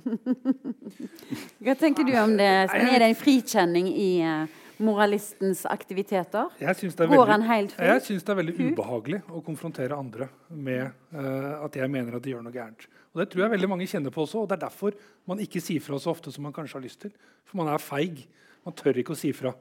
[1.64, 2.48] Hva tenker du om det?
[2.68, 6.52] Er det en frikjenning i uh, moralistens aktiviteter?
[6.60, 12.18] Jeg syns det, det, er veldig ubehagelig å konfrontere andre med uh, at jeg mener
[12.18, 12.84] at de gjør noe gærent.
[13.14, 15.64] Og Det tror jeg veldig mange kjenner på også, og det er derfor man ikke
[15.64, 17.16] sier fra så ofte som man kanskje har lyst til.
[17.48, 18.26] For man er feig.
[18.68, 19.54] Man tør ikke å si fra.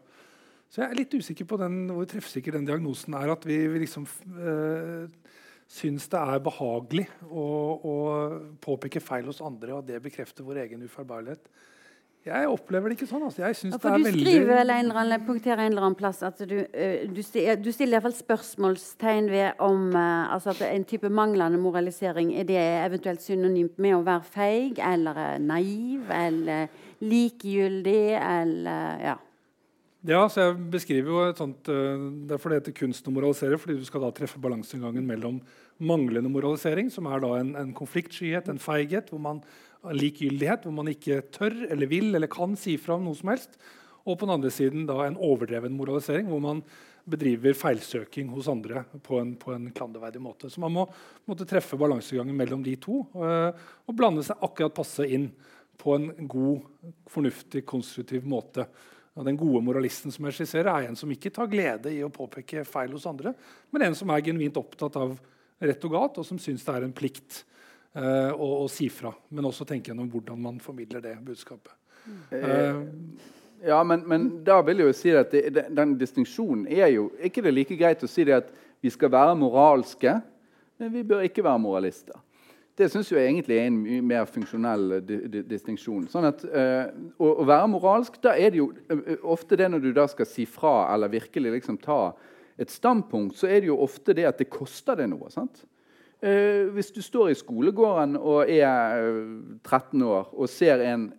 [0.68, 3.32] Så jeg er litt usikker på den, hvor treffsikker den diagnosen er.
[3.32, 5.08] At vi, vi liksom øh,
[5.68, 7.46] syns det er behagelig å,
[7.78, 7.96] å,
[8.64, 11.50] påpeke feil hos andre, og at det bekrefter vår egen ufeilbarlighet.
[12.28, 13.24] Jeg opplever det ikke sånn.
[13.24, 13.40] Altså.
[13.46, 14.24] Jeg synes ja, det er du veldig...
[14.26, 17.60] skriver eller en eller annen, punkterer en eller annen plass at du, uh, du, stiller,
[17.62, 22.60] du stiller iallfall spørsmålstegn ved om uh, altså at en type manglende moralisering er det
[22.60, 26.68] eventuelt synonymt med å være feig eller naiv eller
[27.08, 29.16] likegyldig eller ja.
[30.08, 32.00] Ja, så jeg beskriver jo et sånt, uh,
[32.30, 33.58] Derfor det heter kunsten å moralisere.
[33.60, 35.42] fordi du skal da treffe balansegangen mellom
[35.84, 39.42] manglende moralisering, som er da en, en konfliktskyhet, en feighet, hvor man,
[39.84, 43.60] likegyldighet, hvor man ikke tør eller vil eller kan si fra om noe som helst.
[44.08, 46.64] Og på den andre siden da en overdreven moralisering, hvor man
[47.08, 50.48] bedriver feilsøking hos andre på en, på en klanderverdig måte.
[50.48, 50.88] Så man må
[51.28, 53.52] måtte treffe balansegangen mellom de to uh,
[53.84, 55.34] og blande seg akkurat passe inn
[55.78, 56.64] på en god,
[57.12, 58.72] fornuftig, konstruktiv måte.
[59.18, 62.14] Og den gode moralisten som jeg skisserer, er en som ikke tar glede i å
[62.14, 63.34] påpeke feil hos andre,
[63.74, 65.16] men en som er genuint opptatt av
[65.58, 67.40] rett og galt, og som syns det er en plikt
[67.98, 69.10] uh, å, å, si fra.
[69.34, 71.74] Men også tenke gjennom hvordan man formidler det budskapet.
[72.06, 72.22] Mm.
[72.30, 73.34] Uh,
[73.66, 77.42] ja, men, men, da vil jeg jo si at det, den distinksjonen er jo ikke
[77.42, 78.54] det like greit å si det at
[78.86, 80.14] vi skal være moralske,
[80.78, 82.22] men vi bør ikke være moralister.
[82.78, 86.06] Det syns jeg egentlig er en mye mer funksjonell di di distinksjon.
[86.12, 89.82] Sånn at, uh, å, å, være moralsk, da er det jo uh, ofte det når
[89.82, 92.12] du da skal si fra eller virkelig liksom ta
[92.58, 95.32] et standpunkt, så er det jo ofte det at det koster deg noe.
[95.34, 95.64] sant?
[96.22, 99.02] Uh, hvis du står i skolegården og er
[99.66, 101.10] 13 år og ser en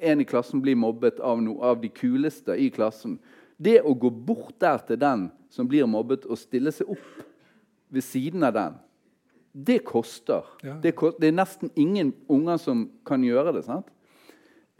[0.00, 3.18] en i klassen bli mobbet av, no, av de kuleste i klassen
[3.56, 7.22] Det å gå bort der til den som blir mobbet, og stille seg opp
[7.88, 8.74] ved siden av den,
[9.56, 10.44] det koster.
[10.62, 10.74] Ja.
[10.82, 11.20] Det, koster.
[11.20, 13.64] det, er nesten ingen unger som kan gjøre det.
[13.64, 13.88] sant?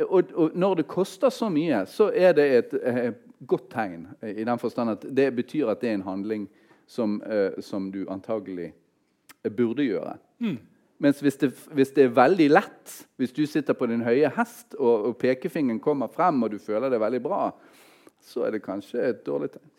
[0.05, 3.12] Og, og, når det koster så mye, så er det et, et eh,
[3.49, 4.07] godt tegn.
[4.22, 6.49] i den forstand at Det betyr at det er en handling
[6.87, 8.74] som, uh, som du antagelig
[9.57, 10.16] burde gjøre.
[10.39, 10.59] Mm.
[10.99, 14.74] Mens hvis det, hvis det, er veldig lett, hvis du sitter på din høye hest
[14.79, 17.51] og, og pekefingeren kommer frem, og du føler det veldig bra,
[18.20, 19.72] så er det kanskje et dårlig tegn.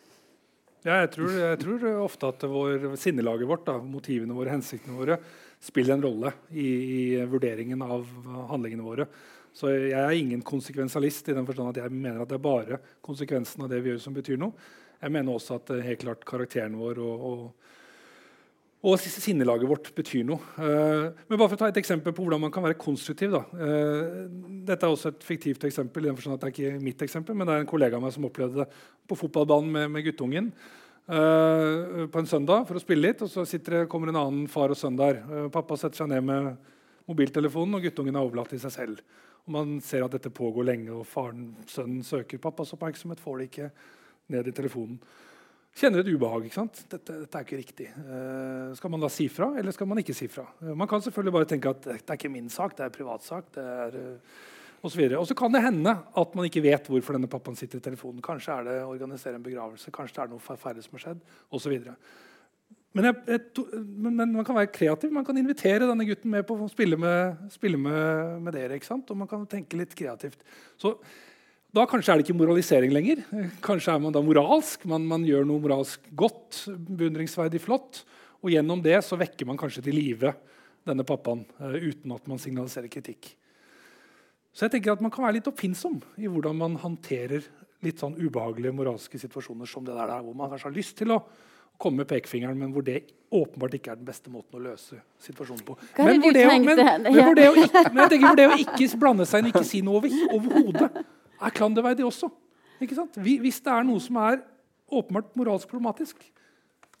[0.86, 5.16] Ja, jeg tror, jeg tror ofte at vår, sinnelaget vårt, da, motivene våre, hensiktene våre,
[5.58, 8.06] spiller en rolle i, i, vurderingen av
[8.52, 9.08] handlingene våre.
[9.58, 12.78] Så jeg er ingen konsekvensalist i den forstand at jeg mener at det er bare
[13.02, 14.54] konsekvensen av det vi gjør, som betyr noe.
[15.00, 17.77] Jeg mener også at helt klart karakteren vår og, og
[18.78, 20.38] og sinnelaget vårt betyr noe.
[20.54, 23.34] Uh, men bare for å ta et eksempel på hvordan man kan være konstruktiv.
[23.34, 23.42] Da.
[24.68, 26.04] dette er også et fiktivt eksempel.
[26.04, 28.04] i den forstand at det er ikke mitt eksempel, men det er en kollega av
[28.04, 28.68] meg som opplevde det
[29.08, 30.52] på fotballbanen med, med guttungen
[31.10, 33.22] uh, på en søndag for å spille litt.
[33.22, 35.24] og Så det, kommer en annen far og sønn der.
[35.50, 36.52] pappa setter seg ned med
[37.08, 39.06] mobiltelefonen, og guttungen er overlatt til seg selv.
[39.48, 43.20] Og Man ser at dette pågår lenge, og faren, sønnen søker pappas oppmerksomhet.
[43.20, 43.70] får det ikke
[44.28, 45.00] ned i telefonen
[45.78, 46.48] kjenner et ubehag.
[46.48, 46.82] ikke sant?
[46.90, 47.88] Dette, dette er ikke riktig.
[48.02, 50.46] Uh, skal man da si fra, eller skal man ikke si fra?
[50.62, 53.52] Uh, man kan selvfølgelig bare tenke at det er ikke min sak, det er privatsak.
[53.56, 53.98] det er...
[53.98, 54.46] Uh,
[54.78, 57.80] og så, og så kan det hende at man ikke vet hvorfor denne pappaen sitter
[57.80, 58.22] i telefonen.
[58.22, 61.24] Kanskje er det å organisere en begravelse, kanskje det er noe forferdelig som har skjedd.
[61.50, 61.72] Og så
[62.96, 65.10] men, jeg, jeg, men, men, man kan være kreativ.
[65.14, 68.78] Man kan invitere denne gutten med på å spille med, spille med, med dere.
[68.96, 70.40] Og man kan tenke litt kreativt.
[70.80, 70.94] Så
[71.76, 73.20] da kanskje er det ikke moralisering lenger.
[73.64, 74.86] Kanskje er man da moralsk.
[74.88, 78.02] Man, man gjør noe moralsk godt, beundringsverdig flott.
[78.40, 80.32] Og gjennom det så vekker man kanskje til live
[80.88, 83.34] denne pappaen uh, uten at man signaliserer kritikk.
[84.56, 87.44] Så jeg tenker at Man kan være litt oppfinnsom i hvordan man håndterer
[87.84, 91.20] litt sånn ubehagelige moralske situasjoner som det der, hvor man kanskje har lyst til å
[91.78, 95.62] komme med pekefingeren, men hvor det åpenbart ikke er den beste måten å løse situasjonen
[95.68, 95.76] på.
[96.00, 98.58] Men hvor, det, men, men hvor det å ikke, men jeg tenker hvor det å
[98.64, 100.00] ikke blande seg inn, ikke si noe
[100.32, 100.88] overhodet
[101.40, 102.30] er klanderverdig også.
[102.78, 104.42] Hvis det er noe som er
[104.88, 106.22] åpenbart moralsk problematisk,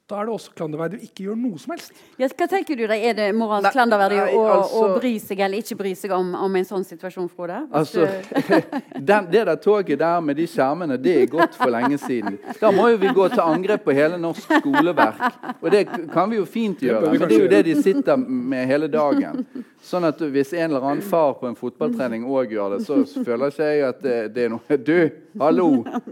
[0.08, 1.98] da er det også klanderverdig å ikke gjøre noe som helst.
[2.16, 2.96] Ja, hva tenker du da?
[2.96, 6.54] Er det moralsk klanderverdig å, altså, å, bry seg eller ikke bry seg om, om
[6.56, 7.58] en sånn situasjon, Frode?
[7.76, 8.06] Altså,
[9.10, 12.38] den, det der toget der med de skjermene, det er gått for lenge siden.
[12.56, 15.20] Da må jo vi gå til angrep på hele norsk skoleverk.
[15.60, 15.84] Og det
[16.14, 17.12] kan vi jo fint gjøre.
[17.12, 19.44] Men det er jo det de sitter med hele dagen.
[19.84, 23.52] Sånn at Hvis en eller annen far på en fotballtrening òg gjør det, så føler
[23.52, 24.96] ikke jeg at det, det, er noe Du,
[25.40, 25.68] hallo!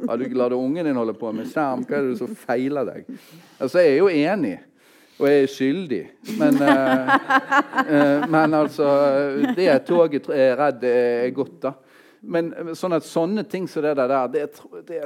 [0.07, 1.85] Har du latt ungen din holde på med skjerm?
[1.87, 3.11] Hva er det som feiler deg?
[3.59, 4.55] Altså, Jeg er jo enig,
[5.17, 6.03] og jeg er skyldig.
[6.39, 7.13] Men, uh,
[7.91, 8.89] uh, men altså
[9.57, 11.77] Det toget er redd er godt, da.
[12.27, 14.49] Men sånn at sånne ting som det der, det,
[14.89, 15.03] det,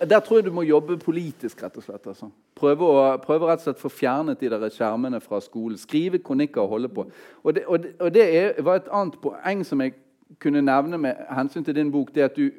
[0.00, 1.62] der tror jeg du må jobbe politisk.
[1.62, 2.06] rett og slett.
[2.06, 2.28] Altså.
[2.54, 5.78] Prøve, å, prøve rett og slett få fjernet de der skjermene fra skolen.
[5.78, 7.06] Skrive kronikker og holde på.
[7.42, 9.96] Og det, og det, og det er, var et annet poeng som jeg
[10.40, 12.14] kunne nevne med hensyn til din bok.
[12.14, 12.50] det at du,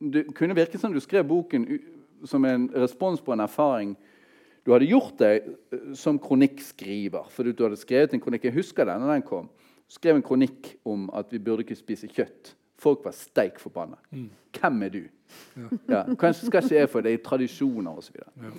[0.00, 1.66] du kunne virke som du skrev boken
[2.24, 3.96] som en respons på en erfaring
[4.66, 7.30] du hadde gjort deg eh, som kronikkskriver.
[7.30, 9.48] fordi du hadde skrevet en kronikk, Jeg husker den når den kom.
[9.86, 13.96] Du skrev en kronikk om at vi burde ikke spise kjøtt Folk var steik forbanna.
[14.10, 14.30] Mm.
[14.56, 15.02] Hvem er du?
[15.88, 18.18] Ja, kanskje skal ikke jeg få det i tradisjoner osv.
[18.20, 18.50] Ja.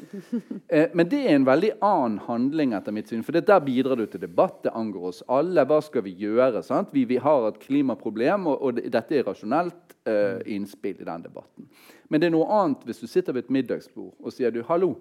[0.68, 3.24] Eh, men det er en veldig annen handling, etter mitt syn.
[3.26, 4.60] For det der bidrar du til debatt.
[4.66, 5.66] Det angår oss alle.
[5.70, 6.64] Hva skal vi gjøre?
[6.66, 6.90] sant?
[6.94, 11.28] Vi, vi har et klimaproblem, og, og det, dette er rasjonelt eh, innspill i den
[11.30, 11.70] debatten.
[12.10, 14.96] Men det er noe annet hvis du sitter ved et middagsbord og sier du, 'hallo'.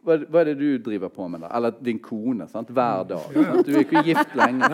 [0.00, 1.42] Hva, hva er det du driver på med?
[1.44, 1.50] da?
[1.56, 2.48] Eller din kone.
[2.48, 2.70] sant?
[2.72, 3.26] Hver dag.
[3.34, 3.66] Sant?
[3.66, 4.70] Du er ikke gift lenge.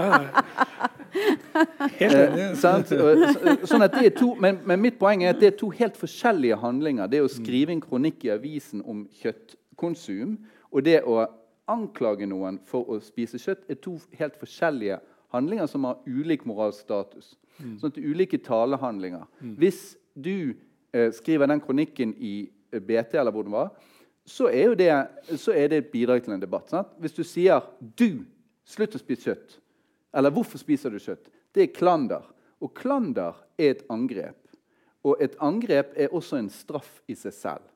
[1.96, 5.70] Eh, sånn at det er to, men, men mitt poeng er at det er to
[5.72, 7.08] helt forskjellige handlinger.
[7.10, 10.36] Det å skrive en kronikk i avisen om kjøttkonsum
[10.72, 11.22] og det å
[11.72, 15.00] anklage noen for å spise kjøtt, er to helt forskjellige
[15.34, 17.34] handlinger som har ulik moralsk status.
[17.80, 19.24] Sånn at Ulike talehandlinger.
[19.56, 20.54] Hvis du
[20.92, 23.70] eh, skriver den kronikken i BT, eller hvor den var,
[24.26, 24.90] så er, det,
[25.38, 26.68] så er det et bidrag til en debatt.
[26.70, 26.90] Sant?
[26.98, 28.26] Hvis du sier 'du,
[28.66, 29.58] slutt å spise kjøtt',
[30.16, 32.24] eller 'hvorfor spiser du kjøtt', det er klander.
[32.60, 34.48] Og klander er et angrep.
[35.04, 37.66] Og et angrep er også en straff i seg selv.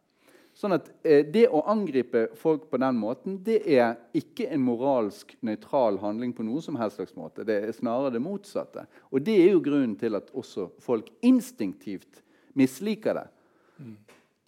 [0.57, 5.36] Sånn at eh, Det å angripe folk på den måten det er ikke en moralsk
[5.47, 7.47] nøytral handling på noen som helst slags måte.
[7.47, 8.86] Det er snarere det motsatte.
[9.12, 12.24] Og det er jo grunnen til at også folk instinktivt
[12.59, 13.28] misliker det.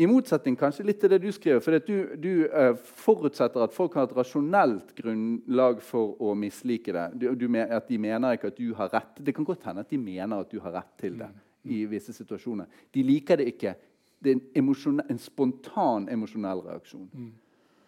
[0.00, 1.60] I motsetning kanskje litt til det du skriver.
[1.60, 2.72] For du, du uh,
[3.04, 7.04] forutsetter at folk har et rasjonelt grunnlag for å mislike det.
[7.20, 9.20] Du, du at De mener ikke at du har rett.
[9.20, 11.28] Det kan godt hende at de mener at du har rett til det.
[11.62, 12.66] i visse situasjoner.
[12.90, 13.76] De liker det ikke.
[14.22, 17.06] Det er en, en spontan emosjonell reaksjon.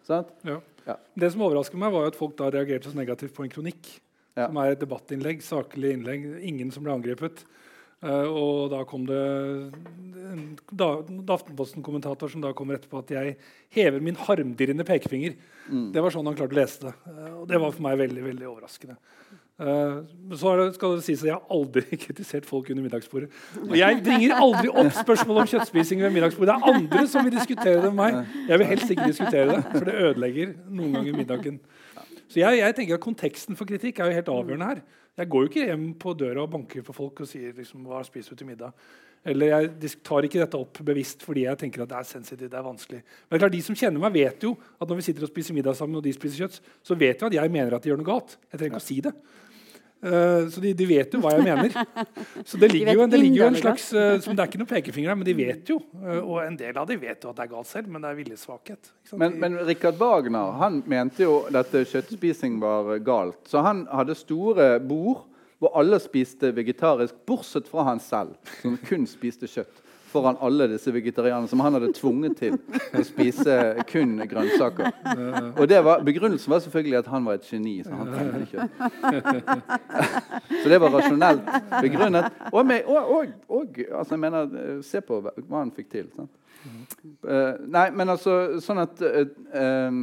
[0.05, 0.31] Sant?
[0.47, 0.61] Ja.
[0.85, 0.95] Ja.
[1.17, 3.89] Det som overrasker meg, var at folk da reagerte så negativt på en kronikk.
[4.35, 4.47] Ja.
[4.47, 6.27] Som er et debattinnlegg, saklig innlegg.
[6.45, 7.45] Ingen som ble angrepet.
[8.05, 9.21] Eh, og da kom det
[10.35, 10.43] en
[10.75, 13.37] Aftenposten-kommentator som da kommer etterpå at jeg
[13.75, 15.37] hever min harmdirrende pekefinger.
[15.93, 16.93] Det var sånn han klarte å lese det.
[17.11, 18.97] Eh, og det var for meg veldig veldig overraskende.
[19.55, 19.99] Eh,
[20.35, 23.31] så det, skal det sies at Jeg har aldri kritisert folk under middagsbordet.
[23.63, 26.51] Og jeg bringer aldri opp spørsmål om kjøttspising ved middagsbordet.
[26.51, 28.35] Det er andre som vil diskutere det med meg.
[28.49, 31.63] Jeg vil helst ikke diskutere det, for det ødelegger noen ganger middagen.
[32.25, 34.85] Så jeg, jeg tenker at Konteksten for kritikk er jo helt avgjørende her.
[35.15, 38.01] Jeg går jo ikke hjem på døra og banker på folk og sier liksom, hva
[38.03, 38.75] spiser du til middag.
[39.25, 42.51] Eller jeg tar ikke dette opp bevisst fordi jeg tenker at det er sensitivt.
[42.51, 42.99] det er vanskelig.
[43.01, 45.31] Men det er klart, de som kjenner meg, vet jo at når vi sitter og
[45.31, 47.89] spiser middag sammen, og de spiser kjøtt, så vet jo at jeg mener at de
[47.89, 48.35] gjør noe galt.
[48.51, 49.15] Jeg trenger ikke å si det.
[50.03, 51.75] Eh, så de, de vet jo hva jeg mener.
[52.45, 54.51] Så det ligger de jo, en- det ligger jo en slags uh, som Det er
[54.51, 55.79] ikke noen pekefinger her, men de vet jo.
[55.97, 58.11] Uh, og en del av de vet jo at det er galt selv, men det
[58.11, 58.91] er viljesvakhet.
[59.15, 63.39] Men, men Richard Wagner han mente jo at kjøttspising var galt.
[63.49, 65.23] Så han hadde store bord
[65.63, 69.84] hvor alle spiste vegetarisk, bortsett fra han selv, som kun spiste kjøtt.
[70.15, 72.55] Foran alle disse vegetarianerne som han hadde tvunget til
[72.95, 73.57] å spise
[73.89, 74.93] kun grønnsaker.
[75.57, 77.75] Og det var, Begrunnelsen var selvfølgelig at han var et geni.
[77.83, 78.71] så han trengte kjøtt.
[80.61, 81.51] Så det var rasjonelt
[81.81, 82.31] begrunnet.
[82.51, 84.55] Og, med, og, og, og altså jeg mener,
[84.87, 86.09] se på hva han fikk til.
[86.15, 86.31] sant?
[87.21, 89.99] Uh, nei, men altså sånn at uh,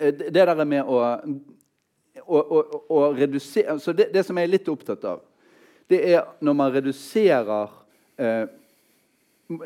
[0.00, 1.02] Det der med å,
[2.24, 5.20] å, å, å redusere så det, det som jeg er litt opptatt av,
[5.92, 7.70] det er når man reduserer
[8.16, 8.46] eh,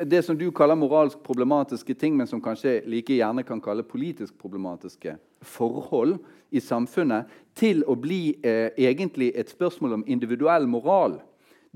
[0.04, 4.38] det som du kaller moralsk problematiske ting, men som kanskje like gjerne kan kalle politisk
[4.38, 5.16] problematiske
[5.46, 6.18] forhold
[6.50, 7.26] i samfunnet,
[7.56, 11.18] til å bli eh, egentlig et spørsmål om individuell moral.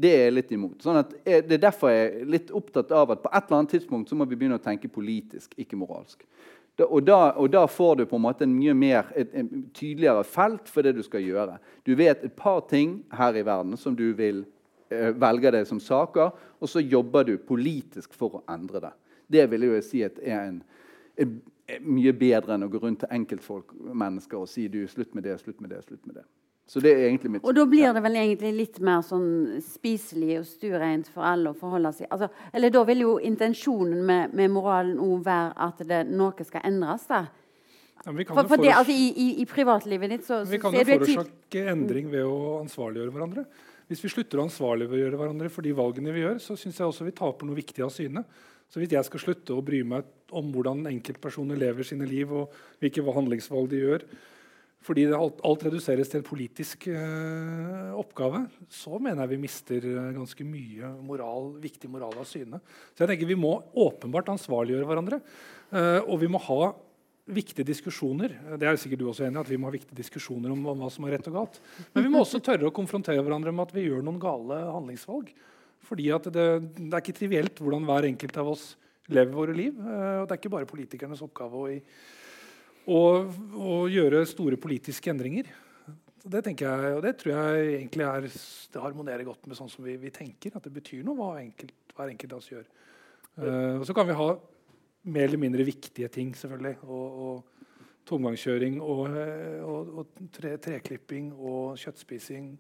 [0.01, 0.79] Det er jeg litt imot.
[0.85, 3.59] Sånn at, eh, det er derfor jeg er litt opptatt av at på et eller
[3.59, 6.25] annet tidspunkt så må vi begynne å tenke politisk, ikke moralsk.
[6.79, 9.51] Da, og, da, og da får du på en måte en mye mer, et, et,
[9.77, 11.59] tydeligere felt for det du skal gjøre.
[11.85, 14.60] Du vet et par ting her i verden som du vil eh,
[14.91, 18.93] velge det som saker, og så jobber du politisk for å endre det.
[19.31, 20.61] Det vil jeg jo si at er, en,
[21.23, 21.39] en,
[21.71, 25.29] en mye bedre enn å gå rundt til enkeltfolk mennesker og si du, slutt med
[25.29, 26.27] det, slutt med det, slutt med det.
[26.71, 30.37] Så det er egentlig mitt Og da blir det vel egentlig litt mer sånn spiselig
[30.39, 34.53] og stuereint for alle å forholde seg altså, Eller da vil jo intensjonen med, med
[34.55, 37.09] moralen òg være at det, noe skal endres.
[37.11, 37.25] da.
[38.05, 40.53] Ja, men vi kan For, for det, altså, i, i, I privatlivet ditt så, så
[40.53, 43.45] Vi kan jo forårsake endring ved å ansvarliggjøre hverandre.
[43.91, 47.09] Hvis vi slutter å ansvarliggjøre hverandre for de valgene vi gjør, så syns jeg også
[47.09, 48.23] vi taper noe viktig av syne.
[48.71, 50.07] Så hvis jeg skal slutte å bry meg
[50.39, 54.05] om hvordan enkeltpersoner lever sine liv, og hvilke handlingsvalg de gjør,
[54.87, 60.13] fordi alt, alt reduseres til en politisk eh, oppgave, så mener jeg vi mister eh,
[60.17, 62.63] ganske mye moral, viktig moral av syne.
[62.95, 65.21] Så jeg tenker vi må åpenbart ansvarliggjøre hverandre.
[65.75, 66.71] eh, og vi må ha
[67.35, 68.35] viktige diskusjoner.
[68.61, 70.91] Det er sikkert du også enig i, at vi må ha viktige diskusjoner om, hva
[70.93, 71.61] som er rett og galt.
[71.95, 75.33] Men vi må også tørre å konfrontere hverandre med at vi gjør noen gale handlingsvalg.
[75.89, 78.65] Fordi det, det er ikke trivielt hvordan hver enkelt av oss
[79.11, 79.75] lever våre liv.
[79.79, 81.67] eh, og det er ikke bare politikernes oppgave å,
[82.87, 83.01] å,
[83.71, 85.51] å gjøre store politiske endringer.
[86.21, 88.27] Det tenker jeg, og det tror jeg egentlig er,
[88.75, 90.53] det harmonerer godt med sånn som vi, vi tenker.
[90.57, 92.67] At det betyr noe hva enkelt, hver enkelt av oss gjør.
[93.41, 94.27] Uh, og så kan vi ha
[95.03, 96.77] mer eller mindre viktige ting, selvfølgelig.
[96.83, 97.61] Og, og
[98.11, 102.53] tomgangskjøring og, eh, og, og tre, treklipping og kjøttspising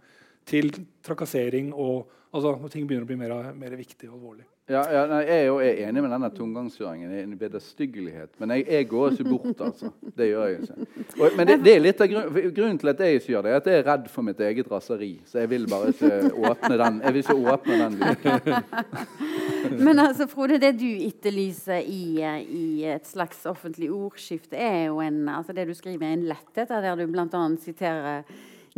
[0.48, 0.72] til
[1.04, 4.46] trakassering og altså, når ting begynner å bli mer, mer viktig og alvorlig.
[4.70, 7.14] Ja, ja nei, Jeg er jo enig med denne tomgangskjøringen.
[7.24, 8.36] En vederstyggelighet.
[8.38, 9.90] Men jeg, jeg, går ikke bort, altså.
[10.14, 10.86] Det gjør jeg ikke.
[11.16, 13.50] Og, men det, det, er litt av grunn, grunnen til at jeg ikke gjør det,
[13.50, 15.10] er at jeg er redd for mitt eget raseri.
[15.26, 16.12] Så jeg vil bare ikke
[16.52, 17.00] åpne den.
[17.02, 17.98] Jeg vil ikke åpne den
[19.86, 25.26] Men altså, Frode, det du etterlyser i, i, et slags offentlig ordskifte, er jo en,
[25.28, 27.42] altså det du skriver, er en letthet, der du bl.a.
[27.60, 28.24] siterer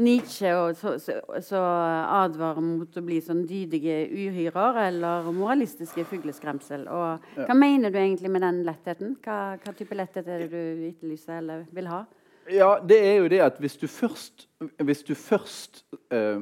[0.01, 6.87] Nietzsche og så, så, så, advarer mot å bli sånn dydige uhyrer eller moralistiske fugleskremsel.
[6.89, 7.45] Og, ja.
[7.49, 9.19] Hva mener du egentlig med den lettheten?
[9.25, 12.07] Hva, hva type letthet er det du etterlyser eller vil ha?
[12.51, 14.49] Ja, det er jo det at hvis du først,
[14.83, 16.41] hvis du først eh,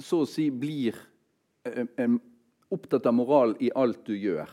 [0.00, 0.96] så å si blir
[1.68, 1.84] eh,
[2.72, 4.50] opptatt av moral i alt du gjør,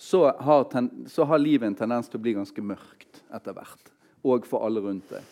[0.00, 3.92] så har, ten, så har livet en tendens til å bli ganske mørkt etter hvert.
[4.24, 5.24] Og for alle rundt deg.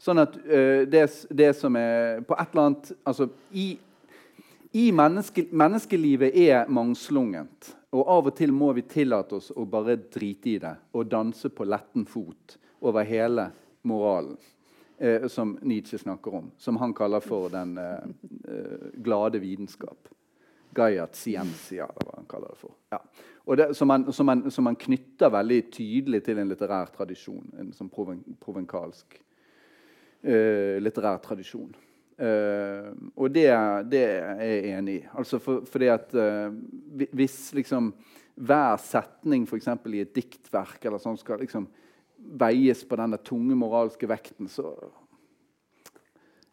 [0.00, 3.70] Sånn at uh, det, det, som er på et eller annet altså, I,
[4.76, 7.72] i menneske, menneskelivet er mangslungent.
[7.96, 11.48] Og av og til må vi tillate oss å bare drite i det og danse
[11.48, 13.48] på letten fot over hele
[13.88, 14.36] moralen.
[14.98, 18.04] Eh, som Nietzsche snakker om, som han kaller for den eh,
[18.94, 20.08] glade vitenskap.
[20.76, 22.76] Gaiat Ciencia, hva han kaller det for.
[22.92, 23.00] Ja.
[23.56, 27.44] Det, som, man, som, man, som, man, knytter veldig tydelig til en litterær tradisjon.
[27.60, 29.18] En sånn proven, provenkalsk
[30.26, 31.70] uh, litterær tradisjon.
[32.16, 33.46] Uh, og det,
[33.92, 35.06] det, er jeg enig i.
[35.20, 36.48] Altså for, fordi at uh,
[37.12, 37.90] Hvis liksom
[38.36, 41.68] hver setning for i et diktverk eller sånn skal liksom
[42.36, 44.72] veies på denne tunge moralske vekten, så,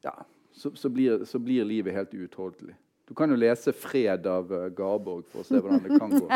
[0.04, 0.14] ja,
[0.52, 2.76] så, så, blir, så blir, livet helt uutholdelig.
[3.08, 6.28] Du kan jo lese 'Fred' av uh, Garborg for å se hvordan det kan gå.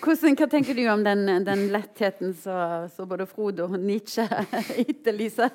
[0.00, 4.26] Hvordan, hva tenker du om den, den lettheten som både Frode og Nietzsche
[4.84, 5.48] etterlyser?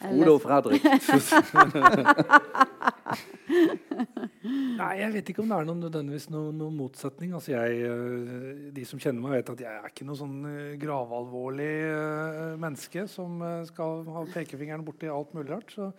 [0.00, 0.84] Frode og Fredrik.
[4.80, 7.34] Nei, Jeg vet ikke om det er noen, nødvendigvis noen, noen motsetning.
[7.36, 10.76] Altså jeg, eh, de som kjenner meg, vet at jeg er ikke noe sånn eh,
[10.80, 15.74] gravalvorlig uh, menneske som skal ha pekefingeren borti alt mulig rart.
[15.74, 15.90] Så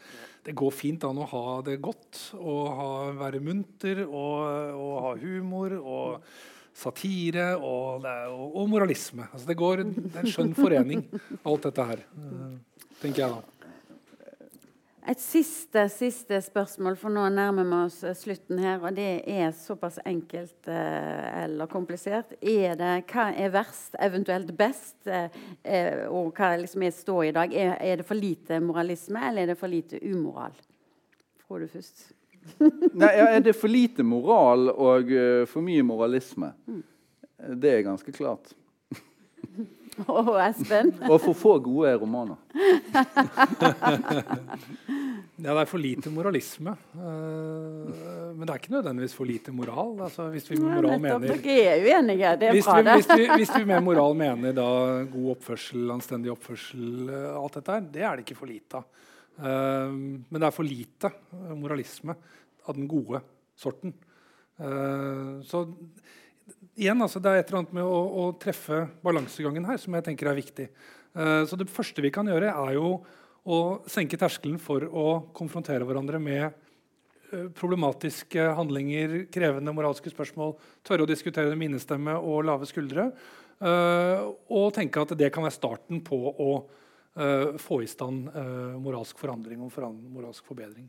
[0.47, 2.89] det går fint an å ha det godt og ha,
[3.21, 5.77] være munter og, og ha humor.
[5.81, 6.33] og
[6.81, 9.25] satire og, og, og moralisme.
[9.27, 11.03] Altså det, går, det er en skjønn forening,
[11.43, 12.05] alt dette her.
[13.01, 13.60] tenker jeg da.
[15.09, 18.83] Et siste, siste spørsmål, for nå nærmer vi oss eh, slutten her.
[18.85, 22.35] Og det er såpass enkelt eh, eller komplisert.
[22.37, 25.33] Er det, hva er verst, eventuelt best, eh,
[25.65, 27.57] eh, og hva liksom er stå i dag?
[27.57, 30.53] Er, er, det for lite moralisme, eller er det for lite umoral?
[31.47, 32.07] Frode du først.
[33.01, 36.53] Nei, Er det for lite moral og uh, for mye moralisme?
[36.65, 36.81] Mm.
[37.61, 38.53] Det er ganske klart.
[40.11, 40.91] Og Espen?
[41.07, 42.37] og for få gode romaner.
[45.41, 46.73] ja, det er for lite moralisme.
[46.95, 49.95] Uh, men det er ikke nødvendigvis for lite moral.
[50.07, 51.85] Altså, hvis vi med moral mener er
[52.49, 54.69] er hvis, vi, hvis, vi, hvis vi med moral mener da
[55.11, 58.85] god oppførsel, anstendig oppførsel, uh, alt dette her, det er det ikke for lite av.
[59.41, 61.07] Uh, men det er for lite
[61.55, 62.13] moralisme
[62.67, 63.21] av den gode
[63.57, 63.93] sorten.
[64.61, 65.59] så
[66.79, 70.05] igjen, altså, det er et eller annet med å, å, treffe balansegangen her som jeg
[70.07, 70.67] tenker er viktig.
[71.17, 72.95] Uh, så det første vi kan gjøre, er jo
[73.41, 73.59] å
[73.89, 80.55] senke terskelen for å konfrontere hverandre med uh, problematiske handlinger, krevende moralske spørsmål,
[80.87, 83.11] tørre å diskutere minnestemme og lave skuldre.
[83.61, 86.53] Uh, og tenke at det kan være starten på å
[87.59, 88.29] få i stand
[88.79, 89.73] moralsk forandring og
[90.15, 90.85] moralsk forbedring.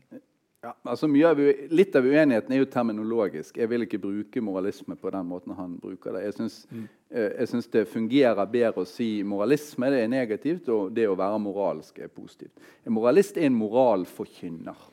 [0.63, 1.39] Ja, altså av,
[1.75, 3.57] litt av uenigheten er jo terminologisk.
[3.59, 6.21] Jeg vil ikke bruke moralisme på den måten han bruker det.
[6.23, 6.85] Jeg syns, mm.
[7.19, 11.99] eh, det fungerer bedre å si moralisme det er negativt, og det å være moralsk
[12.05, 12.63] er positivt.
[12.87, 14.87] En moralist er en moralforkynner,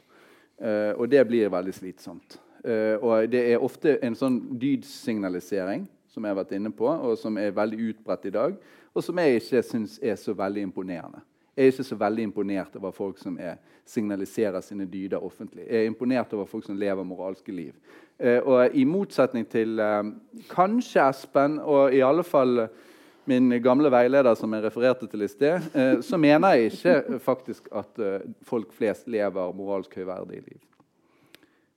[0.58, 2.40] eh, og det blir veldig slitsomt.
[2.64, 7.14] Eh, og det er ofte en sånn dydssignalisering som jeg har vært inne på, og
[7.14, 8.58] som er veldig utbredt i dag,
[8.90, 11.22] og som jeg ikke syns er så veldig imponerende.
[11.60, 15.66] Jeg er ikke så veldig imponert over folk som er, signaliserer sine dyder offentlig.
[15.66, 17.74] Jeg er imponert over folk som lever moralske liv.
[18.16, 19.98] Eh, og I motsetning til eh,
[20.48, 22.62] kanskje Espen, og i alle fall
[23.28, 27.68] min gamle veileder som jeg refererte til i sted, eh, så mener jeg ikke faktisk
[27.76, 30.62] at eh, folk flest lever moralsk høyverdige liv.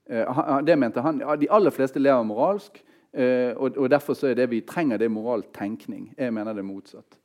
[0.08, 1.20] Eh, det mente han.
[1.42, 2.80] De aller fleste lever moralsk,
[3.12, 6.14] eh, og, og, derfor så er det vi trenger, det moraltenkning.
[6.18, 7.20] Jeg mener det er motsatt.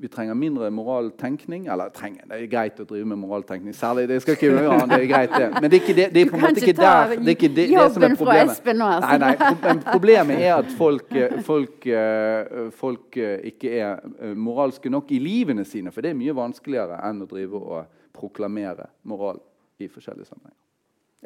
[0.00, 1.66] Vi trenger mindre moraltenkning.
[1.66, 3.74] Eller trenger, det er greit å drive med moraltenkning.
[3.76, 5.48] Særlig, det skal ikke gjøre, det er greit det.
[5.56, 7.50] Men det er ikke, det, det er på en måte ikke der det er ikke
[7.56, 8.54] det, det som er problemet.
[8.54, 9.18] Altså.
[9.18, 15.10] Nei, nei, problemet er at folk, eh, folk, eh, folk, eh, ikke er moralske nok
[15.14, 15.92] i livene sine.
[15.94, 19.42] For det er mye vanskeligere enn å drive og proklamere moral
[19.82, 20.58] i forskjellige sammenhenger.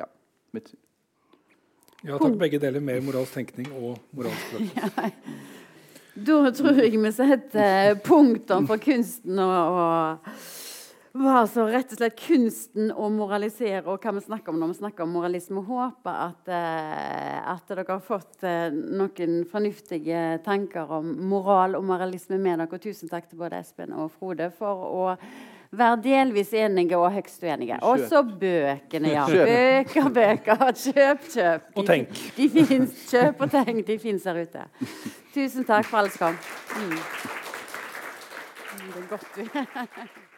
[0.00, 0.08] Ja,
[0.56, 0.80] mitt syn.
[2.02, 2.82] Ja takk, begge deler.
[2.82, 5.52] Mer moralsk tenkning og moralsk praksis.
[6.14, 10.26] Da tror jeg vi setter punktum for kunsten og,
[11.16, 14.78] og altså rett og slett kunsten å moralisere og hva vi snakker om når vi
[14.82, 15.62] snakker om moralisme.
[15.64, 22.36] Håper at, eh, at dere har fått eh, noen fornuftige tanker om moral og moralisme
[22.36, 22.82] med dere.
[22.82, 25.08] Tusen takk til både Espen og Frode for å
[25.72, 27.80] være delvis enige og høyst uenige.
[27.88, 29.24] Og så bøkene, ja.
[29.24, 30.68] Bøker, bøker.
[30.76, 31.72] Kjøp, kjøp.
[31.72, 32.22] De, og tenk.
[32.36, 33.84] De, de finnes, kjøp og tenk.
[33.88, 34.68] De fins her ute.
[35.34, 36.36] Tusen takk for alle som kom.
[36.76, 36.98] Mm.
[38.92, 40.28] Det er godt